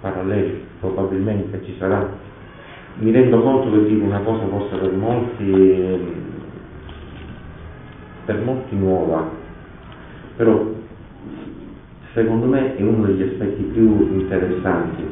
paralleli, 0.00 0.60
probabilmente 0.80 1.62
ci 1.64 1.74
sarà, 1.78 2.08
mi 2.98 3.10
rendo 3.10 3.40
conto 3.40 3.70
che 3.70 3.86
dico 3.86 4.04
una 4.04 4.20
cosa 4.20 4.46
forse 4.46 4.76
per 4.76 4.92
molti, 4.92 5.98
per 8.24 8.40
molti 8.44 8.76
nuova, 8.76 9.28
però 10.36 10.64
secondo 12.12 12.46
me 12.46 12.76
è 12.76 12.82
uno 12.82 13.06
degli 13.06 13.22
aspetti 13.22 13.62
più 13.62 14.12
interessanti 14.12 15.02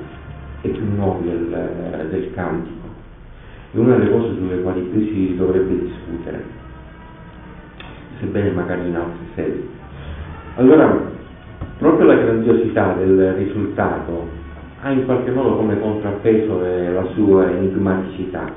e 0.62 0.68
più 0.68 0.84
nuovi 0.94 1.28
del, 1.28 2.06
del 2.10 2.32
cantico, 2.34 2.88
è 3.72 3.76
una 3.78 3.96
delle 3.96 4.10
cose 4.10 4.34
sulle 4.34 4.60
quali 4.60 4.82
più 4.82 5.00
si 5.06 5.36
dovrebbe 5.36 5.78
discutere, 5.80 6.44
sebbene 8.18 8.50
magari 8.50 8.88
in 8.88 8.96
altre 8.96 9.24
sedi. 9.34 9.68
Allora, 10.56 11.08
proprio 11.78 12.06
la 12.06 12.14
grandiosità 12.14 12.92
del 12.92 13.32
risultato 13.34 14.39
ha 14.82 14.90
in 14.92 15.04
qualche 15.04 15.30
modo 15.30 15.56
come 15.56 15.78
contrappeso 15.78 16.58
la 16.58 17.06
sua 17.14 17.50
enigmaticità. 17.50 18.50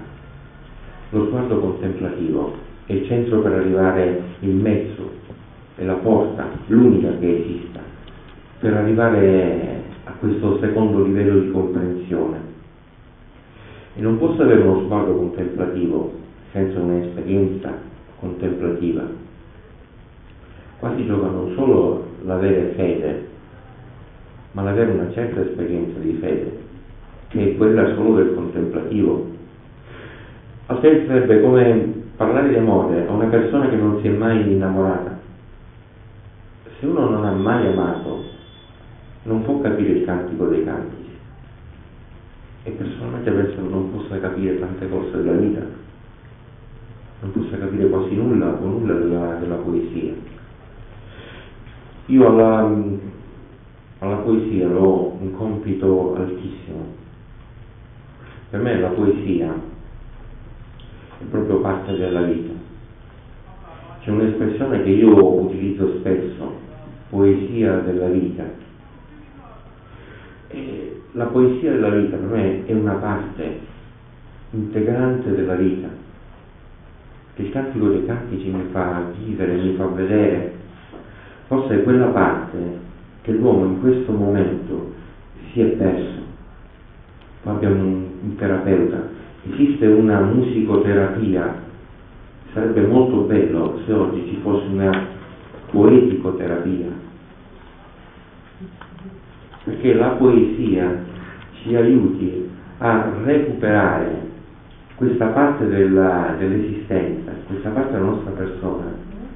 Lo 1.09 1.25
sguardo 1.25 1.59
contemplativo 1.59 2.55
è 2.85 2.93
il 2.93 3.05
centro 3.07 3.41
per 3.41 3.51
arrivare 3.51 4.21
il 4.39 4.55
mezzo, 4.55 5.11
è 5.75 5.83
la 5.83 5.95
porta, 5.95 6.47
l'unica 6.67 7.17
che 7.19 7.39
esista, 7.41 7.81
per 8.59 8.73
arrivare 8.73 9.81
a 10.05 10.11
questo 10.19 10.59
secondo 10.59 11.03
livello 11.03 11.39
di 11.39 11.51
comprensione. 11.51 12.51
E 13.95 14.01
non 14.01 14.17
posso 14.17 14.41
avere 14.41 14.61
uno 14.61 14.83
sguardo 14.85 15.13
contemplativo 15.15 16.13
senza 16.51 16.79
un'esperienza 16.79 17.71
contemplativa. 18.19 19.03
Qua 20.79 20.95
si 20.95 21.05
gioca 21.05 21.27
non 21.27 21.53
solo 21.55 22.05
l'avere 22.23 22.73
fede, 22.75 23.31
ma 24.53 24.63
l'avere 24.63 24.91
una 24.91 25.11
certa 25.11 25.41
esperienza 25.41 25.99
di 25.99 26.17
fede, 26.19 26.57
che 27.27 27.51
è 27.51 27.57
quella 27.57 27.93
solo 27.95 28.15
del 28.15 28.33
contemplativo. 28.33 29.31
Altrimenti 30.67 31.07
sarebbe 31.07 31.41
come 31.41 31.93
parlare 32.15 32.49
di 32.49 32.55
amore 32.55 33.05
a 33.05 33.11
una 33.11 33.25
persona 33.25 33.67
che 33.69 33.75
non 33.75 33.99
si 34.01 34.07
è 34.07 34.11
mai 34.11 34.51
innamorata. 34.51 35.19
Se 36.79 36.85
uno 36.85 37.09
non 37.09 37.25
ha 37.25 37.31
mai 37.31 37.67
amato, 37.67 38.23
non 39.23 39.43
può 39.43 39.59
capire 39.61 39.91
il 39.91 40.05
cantico 40.05 40.47
dei 40.47 40.63
cantici. 40.63 41.11
E 42.63 42.71
personalmente 42.71 43.31
penso 43.31 43.55
che 43.55 43.69
non 43.69 43.91
possa 43.91 44.19
capire 44.19 44.59
tante 44.59 44.87
cose 44.89 45.11
della 45.17 45.37
vita, 45.37 45.61
non 47.21 47.31
possa 47.31 47.57
capire 47.57 47.89
quasi 47.89 48.15
nulla 48.15 48.53
o 48.53 48.65
nulla 48.65 48.93
della, 48.93 49.35
della 49.35 49.55
poesia. 49.55 50.13
Io 52.07 52.27
alla, 52.27 52.69
alla 54.03 54.17
poesia 54.17 54.67
ho 54.67 55.17
un 55.17 55.31
compito 55.31 56.15
altissimo. 56.15 57.01
Per 58.49 58.59
me 58.59 58.77
la 58.79 58.89
poesia 58.89 59.53
è 61.19 61.23
proprio 61.29 61.61
parte 61.61 61.95
della 61.95 62.21
vita. 62.23 62.51
C'è 64.01 64.11
un'espressione 64.11 64.83
che 64.83 64.89
io 64.89 65.41
utilizzo 65.41 65.99
spesso, 65.99 66.53
poesia 67.09 67.77
della 67.77 68.07
vita. 68.07 68.43
E 70.49 71.01
la 71.13 71.25
poesia 71.27 71.71
della 71.71 71.89
vita 71.89 72.17
per 72.17 72.27
me 72.27 72.65
è 72.65 72.73
una 72.73 72.95
parte 72.95 73.59
integrante 74.49 75.33
della 75.33 75.55
vita, 75.55 75.87
che 77.35 77.41
il 77.41 77.51
cantico 77.51 77.87
dei 77.87 78.05
cantici 78.05 78.49
mi 78.49 78.67
fa 78.71 79.01
vivere, 79.17 79.55
mi 79.55 79.75
fa 79.75 79.85
vedere, 79.85 80.53
forse 81.47 81.81
quella 81.83 82.07
parte 82.07 82.91
che 83.23 83.31
l'uomo 83.31 83.65
in 83.65 83.79
questo 83.79 84.11
momento 84.11 84.93
si 85.51 85.61
è 85.61 85.65
perso. 85.65 86.21
Qua 87.41 87.53
abbiamo 87.53 87.81
un, 87.81 88.05
un 88.21 88.35
terapeuta, 88.35 89.09
esiste 89.49 89.85
una 89.87 90.19
musicoterapia, 90.21 91.61
sarebbe 92.53 92.81
molto 92.85 93.21
bello 93.21 93.79
se 93.85 93.93
oggi 93.93 94.27
ci 94.27 94.39
fosse 94.41 94.67
una 94.67 95.07
poeticoterapia, 95.71 96.87
perché 99.63 99.93
la 99.93 100.09
poesia 100.09 101.03
ci 101.61 101.75
aiuti 101.75 102.49
a 102.79 103.09
recuperare 103.23 104.31
questa 104.95 105.27
parte 105.27 105.67
della, 105.67 106.35
dell'esistenza, 106.37 107.31
questa 107.47 107.69
parte 107.69 107.93
della 107.93 108.05
nostra 108.05 108.31
persona 108.31 108.91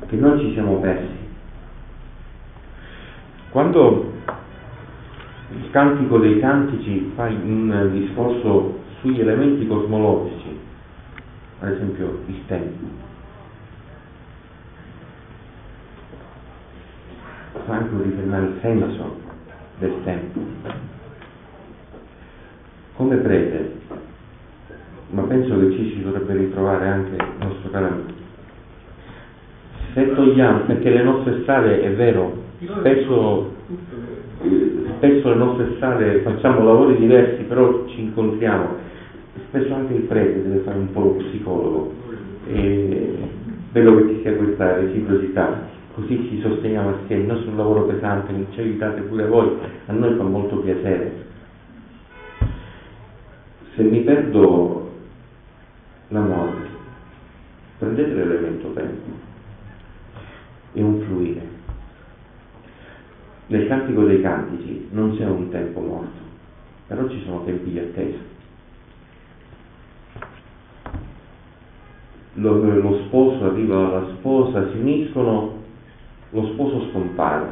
che 0.07 0.15
noi 0.15 0.39
ci 0.39 0.53
siamo 0.53 0.79
persi. 0.79 1.26
Quando 3.57 4.13
il 5.49 5.71
cantico 5.71 6.19
dei 6.19 6.39
cantici 6.39 7.11
fa 7.15 7.25
un 7.25 7.89
discorso 7.91 8.81
sugli 8.99 9.19
elementi 9.19 9.65
cosmologici, 9.65 10.59
ad 11.61 11.71
esempio 11.71 12.19
il 12.27 12.45
tempo, 12.45 12.85
fa 17.65 17.73
anche 17.73 17.95
un 17.95 18.03
riferimento 18.03 18.35
al 18.35 18.57
senso 18.61 19.19
del 19.79 19.93
tempo. 20.03 20.39
Come 22.95 23.15
prete, 23.15 23.79
ma 25.09 25.23
penso 25.23 25.57
che 25.57 25.71
ci 25.71 25.93
si 25.95 26.03
dovrebbe 26.03 26.35
ritrovare 26.35 26.87
anche 26.89 27.15
il 27.15 27.33
nostro 27.39 27.71
caro. 27.71 28.26
Se 29.97 30.13
togliamo, 30.13 30.59
perché 30.65 30.91
le 30.91 31.01
nostre 31.01 31.41
strade, 31.41 31.81
è 31.81 31.91
vero, 31.93 32.31
spesso, 32.59 33.51
spesso 34.97 35.29
le 35.29 35.35
nostre 35.35 35.73
strade 35.77 36.19
facciamo 36.19 36.63
lavori 36.63 36.97
diversi, 36.97 37.41
però 37.45 37.83
ci 37.87 38.01
incontriamo, 38.01 38.75
spesso 39.47 39.73
anche 39.73 39.95
il 39.95 40.01
prete 40.01 40.43
deve 40.43 40.59
fare 40.59 40.77
un 40.77 40.91
po' 40.91 40.99
lo 40.99 41.09
psicologo. 41.13 41.93
E 42.45 43.17
vedo 43.71 43.95
che 43.95 44.13
ci 44.13 44.21
sia 44.21 44.35
questa 44.35 44.75
reciprocità. 44.75 45.61
Così 45.95 46.27
ci 46.29 46.41
sosteniamo 46.41 46.93
assieme, 47.01 47.23
il 47.23 47.29
nostro 47.29 47.55
lavoro 47.55 47.85
pesante, 47.85 48.31
ci 48.51 48.59
aiutate 48.59 49.01
pure 49.01 49.25
voi, 49.25 49.49
a 49.87 49.93
noi 49.93 50.15
fa 50.15 50.21
molto 50.21 50.57
piacere. 50.57 51.11
Se 53.73 53.81
mi 53.81 54.01
perdo 54.01 54.91
l'amore, 56.09 56.67
prendete 57.79 58.13
l'elemento 58.13 58.71
tempo, 58.73 59.25
è 60.77 60.83
un 60.83 61.01
fluire. 61.01 61.41
Nel 63.47 63.67
cantico 63.67 64.03
dei 64.03 64.21
cantici 64.21 64.87
non 64.91 65.15
c'è 65.15 65.25
un 65.25 65.49
tempo 65.49 65.79
morto, 65.79 66.19
però 66.87 67.07
ci 67.09 67.21
sono 67.23 67.43
tempi 67.45 67.71
di 67.71 67.79
attesa. 67.79 68.17
Lo, 72.33 72.79
lo 72.79 73.03
sposo 73.05 73.45
arriva 73.45 73.87
alla 73.87 74.07
sposa, 74.17 74.69
si 74.69 74.77
uniscono 74.77 75.55
lo 76.29 76.45
sposo 76.53 76.89
scompare, 76.89 77.47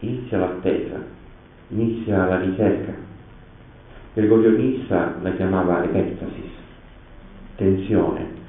inizia 0.00 0.38
l'attesa, 0.38 1.00
inizia 1.68 2.26
la 2.26 2.40
ricerca. 2.40 2.92
Gregorio 4.14 4.50
Nissa 4.56 5.14
la 5.22 5.32
chiamava 5.34 5.84
epectasis, 5.84 6.50
tensione. 7.56 8.43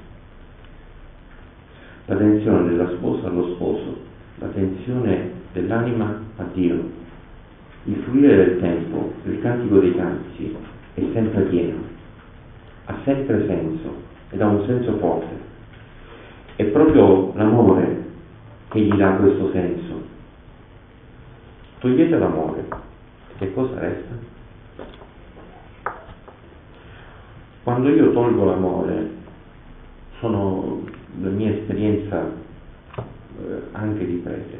La 2.08 2.16
tensione 2.16 2.68
della 2.68 2.88
sposa 2.90 3.26
allo 3.26 3.54
sposo, 3.54 3.96
la 4.38 4.46
tensione 4.48 5.32
dell'anima 5.52 6.20
a 6.36 6.44
Dio. 6.52 7.04
Il 7.84 7.96
fluire 8.04 8.36
del 8.36 8.60
tempo, 8.60 9.12
il 9.24 9.40
cantico 9.40 9.78
dei 9.80 9.94
cantici, 9.94 10.56
è 10.94 11.02
sempre 11.12 11.42
pieno, 11.42 11.78
ha 12.84 12.96
sempre 13.04 13.46
senso 13.46 13.94
ed 14.30 14.40
ha 14.40 14.46
un 14.46 14.64
senso 14.66 14.96
forte. 14.98 15.34
È 16.54 16.64
proprio 16.66 17.32
l'amore 17.34 18.04
che 18.68 18.80
gli 18.80 18.96
dà 18.96 19.12
questo 19.12 19.50
senso. 19.50 20.02
Togliete 21.80 22.18
l'amore, 22.18 22.68
che 23.38 23.52
cosa 23.52 23.80
resta? 23.80 24.14
Quando 27.64 27.88
io 27.88 28.12
tolgo 28.12 28.44
l'amore, 28.44 29.10
sono 30.20 30.84
la 31.20 31.28
mia 31.30 31.50
esperienza 31.50 32.24
eh, 32.26 33.62
anche 33.72 34.06
di 34.06 34.14
prete, 34.16 34.58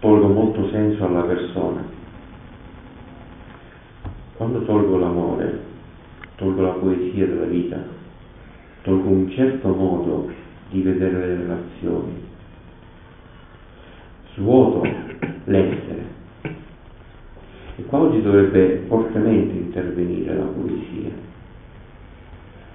tolgo 0.00 0.28
molto 0.28 0.68
senso 0.70 1.06
alla 1.06 1.22
persona. 1.22 1.84
Quando 4.36 4.64
tolgo 4.64 4.98
l'amore, 4.98 5.60
tolgo 6.36 6.62
la 6.62 6.72
poesia 6.72 7.26
della 7.26 7.46
vita, 7.46 7.82
tolgo 8.82 9.08
un 9.08 9.30
certo 9.30 9.68
modo 9.68 10.30
di 10.70 10.82
vedere 10.82 11.18
le 11.18 11.36
relazioni. 11.36 12.24
Svuoto 14.34 14.82
l'essere. 15.44 16.14
E 17.78 17.84
qua 17.84 18.00
oggi 18.00 18.22
dovrebbe 18.22 18.84
fortemente 18.86 19.54
intervenire 19.54 20.34
la 20.34 20.44
poesia, 20.44 21.10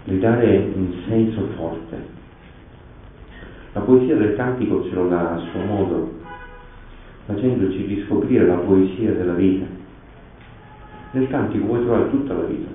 di 0.04 0.20
dare 0.20 0.72
un 0.74 0.94
senso 1.08 1.48
forte. 1.56 2.20
La 3.74 3.82
poesia 3.82 4.16
del 4.16 4.36
cantico 4.36 4.84
ce 4.88 4.96
lo 4.96 5.08
dà 5.08 5.34
a 5.34 5.38
suo 5.38 5.62
modo, 5.62 6.12
facendoci 7.26 7.86
riscoprire 7.86 8.46
la 8.46 8.56
poesia 8.56 9.14
della 9.14 9.34
vita. 9.34 9.66
Nel 11.12 11.28
cantico 11.28 11.66
puoi 11.66 11.82
trovare 11.82 12.10
tutta 12.10 12.34
la 12.34 12.44
vita. 12.44 12.70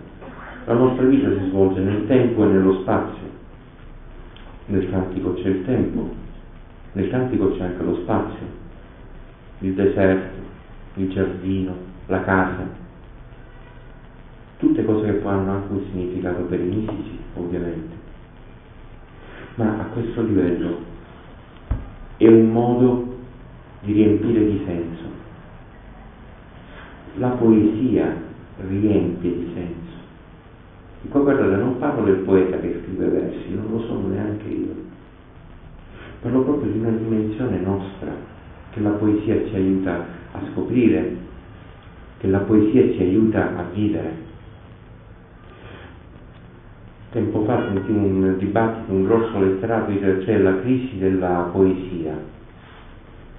La 0.66 0.74
nostra 0.74 1.04
vita 1.04 1.30
si 1.30 1.48
svolge 1.48 1.80
nel 1.80 2.06
tempo 2.06 2.44
e 2.44 2.46
nello 2.48 2.80
spazio 2.80 3.26
nel 4.66 4.90
cantico 4.90 5.34
c'è 5.34 5.48
il 5.48 5.64
tempo, 5.64 6.12
nel 6.92 7.08
cantico 7.08 7.52
c'è 7.52 7.62
anche 7.62 7.82
lo 7.84 7.94
spazio, 8.02 8.46
il 9.60 9.74
deserto, 9.74 10.38
il 10.94 11.08
giardino, 11.10 11.72
la 12.06 12.22
casa, 12.22 12.66
tutte 14.58 14.84
cose 14.84 15.20
che 15.20 15.26
hanno 15.26 15.50
anche 15.52 15.72
un 15.72 15.82
significato 15.90 16.42
per 16.42 16.60
i 16.60 16.64
mitici, 16.64 17.18
ovviamente. 17.34 17.94
Ma 19.56 19.78
a 19.80 19.84
questo 19.92 20.22
livello 20.22 20.78
è 22.16 22.26
un 22.26 22.50
modo 22.50 23.14
di 23.82 23.92
riempire 23.92 24.44
di 24.44 24.62
senso. 24.64 25.04
La 27.16 27.28
poesia 27.30 28.14
riempie 28.68 29.30
di 29.30 29.50
senso. 29.54 29.96
E 31.04 31.08
qua 31.08 31.20
guardate, 31.20 31.56
non 31.56 31.78
parlo 31.78 32.04
del 32.04 32.16
poeta 32.16 32.58
che 32.58 32.80
scrive 32.82 33.08
versi, 33.08 33.54
non 33.54 33.70
lo 33.70 33.80
sono 33.86 34.08
neanche 34.08 34.48
io. 34.48 34.74
Parlo 36.20 36.42
proprio 36.42 36.72
di 36.72 36.78
una 36.78 36.90
dimensione 36.90 37.58
nostra 37.60 38.12
che 38.70 38.80
la 38.80 38.90
poesia 38.90 39.46
ci 39.46 39.54
aiuta 39.54 40.04
a 40.32 40.40
scoprire, 40.52 41.16
che 42.18 42.26
la 42.26 42.40
poesia 42.40 42.92
ci 42.92 43.00
aiuta 43.00 43.56
a 43.56 43.62
vivere. 43.72 44.25
Tempo 47.16 47.44
fa 47.46 47.64
sentì 47.72 47.92
un 47.92 48.36
dibattito, 48.36 48.92
un 48.92 49.04
grosso 49.04 49.40
letterato 49.40 49.90
dice 49.90 50.18
c'è 50.18 50.36
la 50.36 50.60
crisi 50.60 50.98
della 50.98 51.48
poesia. 51.50 52.12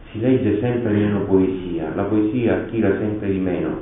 Si 0.09 0.19
legge 0.19 0.59
sempre 0.59 0.93
meno 0.93 1.19
poesia, 1.25 1.93
la 1.93 2.05
poesia 2.05 2.55
attira 2.55 2.97
sempre 2.97 3.29
di 3.29 3.37
meno. 3.37 3.77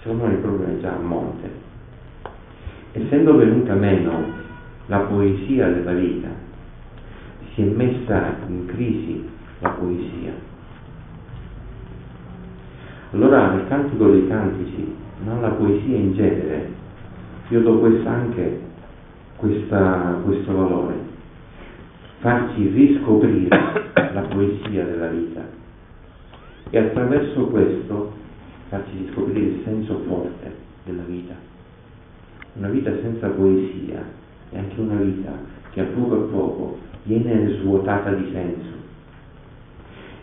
Secondo 0.00 0.24
me 0.24 0.32
il 0.32 0.38
problema 0.38 0.72
è 0.72 0.80
già 0.80 0.94
a 0.96 0.98
monte 0.98 1.70
essendo 2.90 3.36
venuta 3.36 3.74
meno 3.74 4.40
la 4.86 4.98
poesia 4.98 5.68
della 5.68 5.92
vita, 5.92 6.28
si 7.54 7.62
è 7.62 7.64
messa 7.64 8.34
in 8.48 8.66
crisi 8.66 9.28
la 9.60 9.68
poesia. 9.70 10.32
Allora 13.12 13.52
nel 13.52 13.68
Cantico 13.68 14.10
dei 14.10 14.26
Cantici, 14.26 14.92
non 15.24 15.40
la 15.40 15.50
poesia 15.50 15.96
in 15.96 16.14
genere, 16.14 16.68
io 17.48 17.60
do 17.60 17.78
questa 17.78 18.10
anche 18.10 18.70
questa, 19.42 20.20
questo 20.24 20.54
valore, 20.54 20.94
farci 22.20 22.68
riscoprire 22.68 23.58
la 24.14 24.20
poesia 24.20 24.84
della 24.84 25.08
vita 25.08 25.44
e 26.70 26.78
attraverso 26.78 27.46
questo 27.48 28.12
farci 28.68 28.98
riscoprire 28.98 29.40
il 29.40 29.62
senso 29.64 29.98
forte 30.06 30.54
della 30.84 31.02
vita. 31.02 31.34
Una 32.52 32.68
vita 32.68 32.92
senza 33.00 33.30
poesia 33.30 34.04
è 34.50 34.58
anche 34.58 34.80
una 34.80 35.00
vita 35.00 35.32
che 35.72 35.80
a 35.80 35.84
poco 35.86 36.14
a 36.14 36.28
poco 36.28 36.78
viene 37.02 37.58
svuotata 37.58 38.12
di 38.12 38.30
senso. 38.30 38.70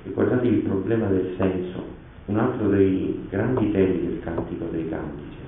E 0.06 0.12
guardate 0.12 0.48
il 0.48 0.60
problema 0.60 1.08
del 1.08 1.34
senso 1.38 1.84
un 2.28 2.38
altro 2.38 2.70
dei 2.70 3.28
grandi 3.30 3.70
temi 3.72 4.06
del 4.06 4.22
cantico 4.24 4.66
dei 4.72 4.88
cantici. 4.88 5.39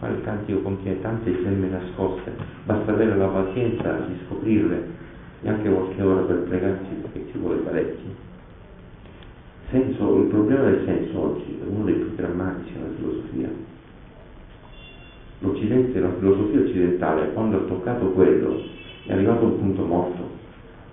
Ma 0.00 0.08
il 0.08 0.22
cantico 0.22 0.60
contiene 0.60 1.00
tante 1.00 1.30
gemme 1.42 1.68
nascoste, 1.68 2.32
basta 2.64 2.90
avere 2.90 3.16
la 3.16 3.26
pazienza 3.26 3.92
di 4.08 4.14
scoprirle 4.24 4.88
e 5.42 5.48
anche 5.48 5.70
qualche 5.70 6.02
ora 6.02 6.22
per 6.22 6.36
pregarci 6.44 6.94
perché 7.02 7.30
ci 7.30 7.38
vuole 7.38 7.58
parecchio. 7.58 8.08
Senso, 9.70 10.16
il 10.22 10.28
problema 10.28 10.64
del 10.64 10.84
senso 10.86 11.20
oggi 11.20 11.60
è 11.62 11.66
uno 11.68 11.84
dei 11.84 11.94
più 11.94 12.14
drammatici 12.14 12.72
della 12.72 12.94
filosofia. 12.96 13.48
L'Occidente, 15.40 16.00
la 16.00 16.12
filosofia 16.18 16.60
occidentale, 16.60 17.32
quando 17.32 17.58
ha 17.58 17.60
toccato 17.60 18.06
quello, 18.10 18.62
è 19.06 19.12
arrivato 19.12 19.44
a 19.44 19.48
un 19.48 19.58
punto 19.58 19.84
morto, 19.84 20.30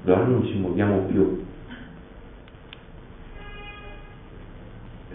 dove 0.04 0.26
non 0.26 0.46
ci 0.46 0.58
muoviamo 0.58 1.00
più, 1.08 1.46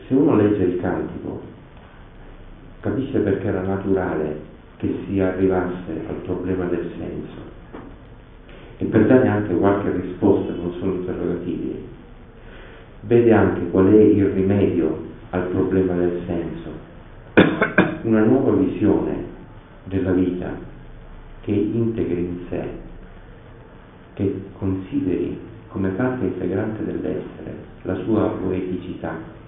se 0.06 0.14
uno 0.14 0.34
legge 0.36 0.62
il 0.64 0.80
cantico, 0.80 1.51
capisce 2.82 3.20
perché 3.20 3.46
era 3.46 3.62
naturale 3.62 4.50
che 4.76 4.92
si 5.06 5.20
arrivasse 5.20 6.02
al 6.08 6.16
problema 6.24 6.64
del 6.64 6.90
senso. 6.98 7.50
E 8.78 8.84
per 8.86 9.06
dare 9.06 9.28
anche 9.28 9.54
qualche 9.54 9.92
risposta, 9.92 10.52
non 10.52 10.72
solo 10.80 10.94
interrogativi, 10.94 11.80
vede 13.02 13.32
anche 13.32 13.70
qual 13.70 13.86
è 13.86 14.00
il 14.00 14.26
rimedio 14.30 15.10
al 15.30 15.46
problema 15.46 15.94
del 15.94 16.22
senso, 16.26 16.70
una 18.02 18.24
nuova 18.24 18.52
visione 18.52 19.26
della 19.84 20.10
vita 20.10 20.52
che 21.42 21.52
integri 21.52 22.20
in 22.20 22.38
sé, 22.48 22.64
che 24.14 24.42
consideri 24.58 25.38
come 25.68 25.90
parte 25.90 26.24
integrante 26.24 26.84
dell'essere 26.84 27.54
la 27.82 27.94
sua 28.02 28.26
poeticità 28.42 29.40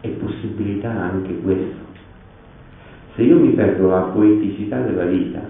è 0.00 0.08
possibilità 0.08 0.90
anche 0.90 1.40
questo. 1.40 1.88
Se 3.14 3.22
io 3.22 3.38
mi 3.38 3.52
perdo 3.52 3.88
la 3.88 4.00
poeticità 4.02 4.80
della 4.80 5.04
vita, 5.04 5.42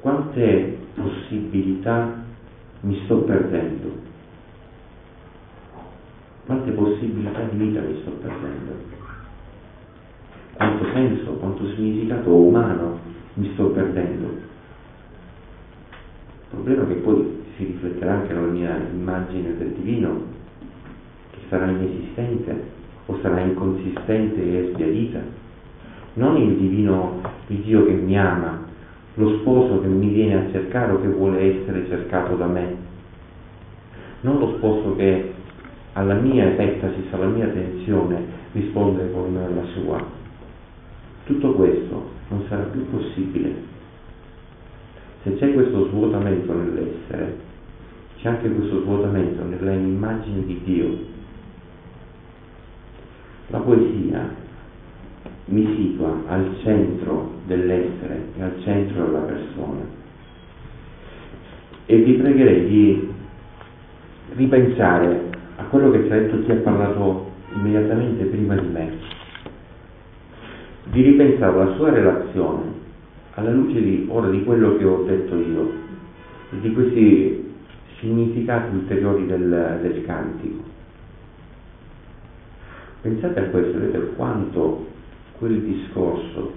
quante 0.00 0.78
possibilità 0.94 2.22
mi 2.80 3.00
sto 3.04 3.18
perdendo? 3.22 4.08
Quante 6.44 6.70
possibilità 6.72 7.42
di 7.44 7.56
vita 7.56 7.80
mi 7.80 7.98
sto 8.00 8.10
perdendo? 8.10 8.72
Quanto 10.54 10.84
senso, 10.92 11.32
quanto 11.34 11.66
significato 11.74 12.34
umano 12.34 12.98
mi 13.34 13.50
sto 13.54 13.68
perdendo? 13.68 14.26
Il 16.52 16.56
problema 16.56 16.82
è 16.82 16.86
che 16.88 16.94
poi 16.94 17.42
si 17.56 17.64
rifletterà 17.64 18.14
anche 18.14 18.34
nella 18.34 18.48
mia 18.48 18.76
immagine 18.76 19.56
del 19.56 19.68
divino, 19.68 20.24
che 21.30 21.38
sarà 21.48 21.70
inesistente 21.70 22.78
o 23.10 23.18
sarà 23.20 23.40
inconsistente 23.40 24.40
e 24.40 24.70
sbiadita. 24.72 25.20
Non 26.14 26.36
il 26.36 26.56
divino, 26.56 27.20
il 27.48 27.58
Dio 27.58 27.84
che 27.84 27.92
mi 27.92 28.16
ama, 28.16 28.60
lo 29.14 29.38
sposo 29.38 29.80
che 29.80 29.88
mi 29.88 30.08
viene 30.08 30.46
a 30.46 30.50
cercare 30.50 30.92
o 30.92 31.00
che 31.00 31.08
vuole 31.08 31.60
essere 31.60 31.86
cercato 31.88 32.36
da 32.36 32.46
me. 32.46 32.88
Non 34.20 34.38
lo 34.38 34.54
sposo 34.56 34.94
che 34.96 35.32
alla 35.94 36.14
mia 36.14 36.46
epestasis, 36.46 37.12
alla 37.12 37.26
mia 37.26 37.48
tensione 37.48 38.38
risponde 38.52 39.10
con 39.12 39.34
la 39.34 39.64
sua. 39.72 40.02
Tutto 41.24 41.52
questo 41.54 42.10
non 42.28 42.44
sarà 42.48 42.62
più 42.64 42.88
possibile. 42.90 43.68
Se 45.22 45.36
c'è 45.36 45.52
questo 45.52 45.88
svuotamento 45.88 46.52
nell'essere, 46.52 47.36
c'è 48.18 48.28
anche 48.28 48.50
questo 48.50 48.80
svuotamento 48.82 49.44
nella 49.44 49.72
immagine 49.72 50.44
di 50.44 50.60
Dio 50.64 51.09
la 53.50 53.58
poesia 53.58 54.28
mi 55.46 55.66
situa 55.76 56.22
al 56.26 56.56
centro 56.62 57.32
dell'essere 57.46 58.28
e 58.36 58.42
al 58.42 58.60
centro 58.62 59.04
della 59.04 59.20
persona. 59.20 59.80
E 61.86 61.96
vi 61.96 62.12
pregherei 62.14 62.68
di 62.68 63.12
ripensare 64.36 65.28
a 65.56 65.64
quello 65.64 65.90
che 65.90 66.04
ti 66.06 66.12
ha 66.12 66.20
detto 66.20 66.42
chi 66.44 66.52
ha 66.52 66.56
parlato 66.56 67.30
immediatamente 67.54 68.24
prima 68.26 68.54
di 68.54 68.66
me, 68.68 68.90
di 70.92 71.02
ripensare 71.02 71.56
la 71.56 71.74
sua 71.74 71.90
relazione 71.90 72.78
alla 73.34 73.50
luce 73.50 73.80
di, 73.80 74.06
ora 74.08 74.28
di 74.28 74.44
quello 74.44 74.76
che 74.76 74.84
ho 74.84 75.02
detto 75.04 75.34
io 75.36 75.72
e 76.52 76.60
di 76.60 76.72
questi 76.72 77.52
significati 77.98 78.74
ulteriori 78.74 79.26
del, 79.26 79.78
del 79.82 80.04
cantico. 80.04 80.69
Pensate 83.02 83.40
a 83.40 83.44
questo, 83.44 83.78
vedete 83.78 84.12
quanto 84.14 84.86
quel 85.38 85.58
discorso 85.62 86.52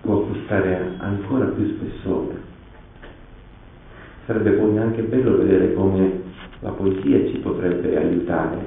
può 0.00 0.22
acquistare 0.22 0.94
ancora 0.98 1.46
più 1.46 1.66
spessore. 1.74 2.34
Sarebbe 4.26 4.52
poi 4.52 4.78
anche 4.78 5.02
bello 5.02 5.38
vedere 5.38 5.74
come 5.74 6.22
la 6.60 6.70
poesia 6.70 7.26
ci 7.30 7.38
potrebbe 7.38 7.96
aiutare, 7.96 8.58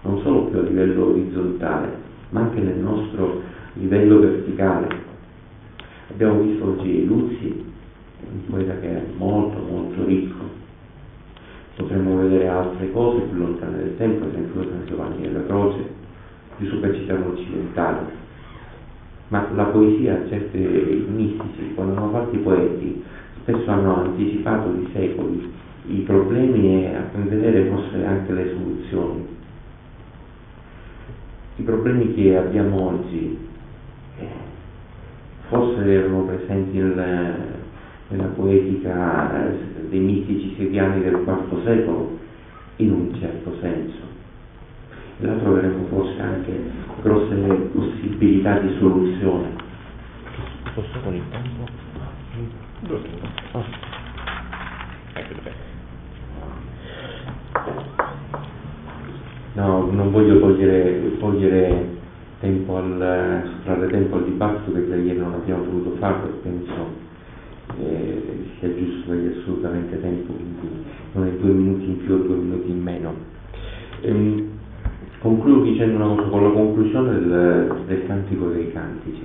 non 0.00 0.18
solo 0.22 0.44
più 0.44 0.60
a 0.60 0.62
livello 0.62 1.10
orizzontale, 1.10 1.88
ma 2.30 2.40
anche 2.40 2.60
nel 2.60 2.78
nostro 2.78 3.42
livello 3.74 4.20
verticale. 4.20 4.88
Abbiamo 6.10 6.40
visto 6.40 6.70
oggi 6.70 7.04
Luzzi, 7.04 7.64
un 8.32 8.46
poeta 8.48 8.78
che 8.78 8.88
è 8.88 9.02
molto 9.14 9.58
molto 9.58 10.04
ricco. 10.06 10.58
Potremmo 11.76 12.16
vedere 12.16 12.48
altre 12.48 12.90
cose 12.92 13.20
più 13.20 13.38
lontane 13.38 13.76
del 13.76 13.96
tempo, 13.98 14.24
ad 14.24 14.30
esempio 14.30 14.62
San 14.62 14.86
Giovanni 14.86 15.20
della 15.20 15.44
Croce, 15.44 15.99
di 16.60 16.66
supercitare 16.66 17.22
occidentale. 17.22 18.18
Ma 19.28 19.48
la 19.54 19.64
poesia, 19.64 20.26
certi 20.28 20.58
mistici, 21.08 21.72
quando 21.74 21.96
hanno 21.96 22.10
fatto 22.10 22.36
i 22.36 22.40
poeti, 22.40 23.02
spesso 23.40 23.70
hanno 23.70 24.02
anticipato 24.02 24.70
di 24.70 24.88
secoli 24.92 25.52
i 25.86 26.00
problemi 26.00 26.84
e 26.84 26.94
a 26.94 27.04
vedere 27.12 27.68
forse 27.68 28.04
anche 28.04 28.32
le 28.32 28.50
soluzioni. 28.50 29.26
I 31.56 31.62
problemi 31.62 32.14
che 32.14 32.36
abbiamo 32.36 32.88
oggi 32.88 33.38
eh, 34.18 34.26
forse 35.48 35.84
erano 35.84 36.24
presenti 36.24 36.78
nel, 36.78 37.34
nella 38.08 38.28
poetica 38.36 39.48
eh, 39.48 39.56
dei 39.88 40.00
mistici 40.00 40.54
siriani 40.56 41.02
del 41.02 41.24
IV 41.24 41.64
secolo, 41.64 42.18
in 42.76 42.92
un 42.92 43.14
certo 43.18 43.56
senso 43.60 44.09
là 45.26 45.34
troveremo 45.34 45.86
forse 45.88 46.20
anche 46.20 46.60
grosse 47.02 47.34
possibilità 47.72 48.58
di 48.58 48.74
soluzione. 48.78 49.48
Posso 50.74 50.98
con 51.02 51.14
il 51.14 51.22
tempo? 51.30 51.68
No, 59.54 59.90
non 59.90 60.10
voglio 60.10 60.38
togliere, 60.38 61.18
togliere 61.18 61.98
tempo 62.40 62.76
al, 62.76 63.42
sottrarre 63.56 63.88
tempo 63.88 64.16
al 64.16 64.24
dibattito 64.24 64.70
perché 64.70 64.96
ieri 64.96 65.18
non 65.18 65.34
abbiamo 65.34 65.64
potuto 65.64 65.96
farlo 65.96 66.28
e 66.28 66.32
penso 66.42 67.08
eh, 67.78 68.46
sia 68.58 68.74
giusto 68.74 69.10
dargli 69.10 69.38
assolutamente 69.38 70.00
tempo, 70.00 70.32
quindi 70.32 70.84
non 71.12 71.26
è 71.26 71.30
due 71.32 71.50
minuti 71.50 71.84
in 71.84 71.98
più 71.98 72.14
o 72.14 72.18
due 72.18 72.36
minuti 72.36 72.70
in 72.70 72.82
meno. 72.82 73.14
Ehm, 74.02 74.49
Concludo 75.20 75.64
dicendo 75.64 75.96
una 76.02 76.14
cosa 76.14 76.28
con 76.30 76.42
la 76.44 76.48
conclusione 76.48 77.12
del, 77.12 77.82
del 77.86 78.06
cantico 78.06 78.46
dei 78.48 78.72
cantici. 78.72 79.22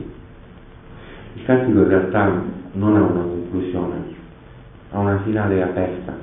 Il 1.36 1.46
cantico 1.46 1.80
in 1.80 1.88
realtà 1.88 2.44
non 2.74 2.98
ha 2.98 3.02
una 3.02 3.22
conclusione, 3.22 3.96
ha 4.92 5.00
una 5.00 5.22
finale 5.22 5.64
aperta. 5.64 6.14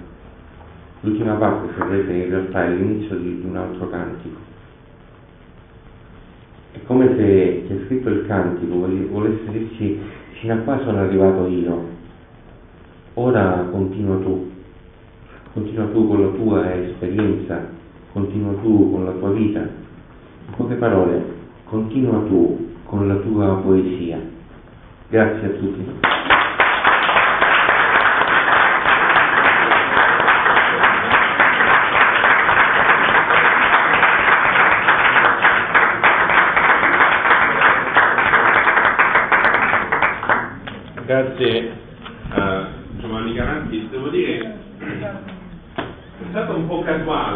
L'ultima 1.00 1.36
parte, 1.36 1.68
vedete, 1.88 2.12
in 2.12 2.28
realtà 2.28 2.66
l'inizio 2.66 3.16
di, 3.16 3.40
di 3.40 3.46
un 3.46 3.56
altro 3.56 3.88
cantico. 3.88 4.36
È 6.72 6.78
come 6.84 7.16
se 7.16 7.64
chi 7.66 7.72
ha 7.72 7.86
scritto 7.86 8.10
il 8.10 8.26
cantico 8.26 8.74
volesse 8.76 9.50
dirci 9.52 9.98
fino 10.32 10.52
a 10.52 10.58
qua 10.58 10.80
sono 10.84 10.98
arrivato 10.98 11.46
io, 11.46 11.86
ora 13.14 13.66
continua 13.70 14.16
tu, 14.18 14.50
continua 15.54 15.86
tu 15.86 16.08
con 16.08 16.20
la 16.20 16.28
tua 16.28 16.74
esperienza 16.74 17.80
continua 18.12 18.52
tu 18.60 18.90
con 18.92 19.04
la 19.04 19.12
tua 19.12 19.30
vita. 19.30 19.60
In 19.60 20.54
poche 20.56 20.74
parole, 20.74 21.24
continua 21.64 22.20
tu 22.26 22.74
con 22.84 23.08
la 23.08 23.16
tua 23.16 23.56
poesia. 23.56 24.20
Grazie 25.08 25.46
a 25.46 25.50
tutti. 25.50 26.00
Grazie 41.04 41.70
a 42.30 42.68
Giovanni 42.98 43.34
Garanti, 43.34 43.88
devo 43.90 44.08
dire 44.08 44.60
è 46.22 46.30
stato 46.30 46.56
un 46.56 46.66
po' 46.66 46.82
casuale 46.82 47.32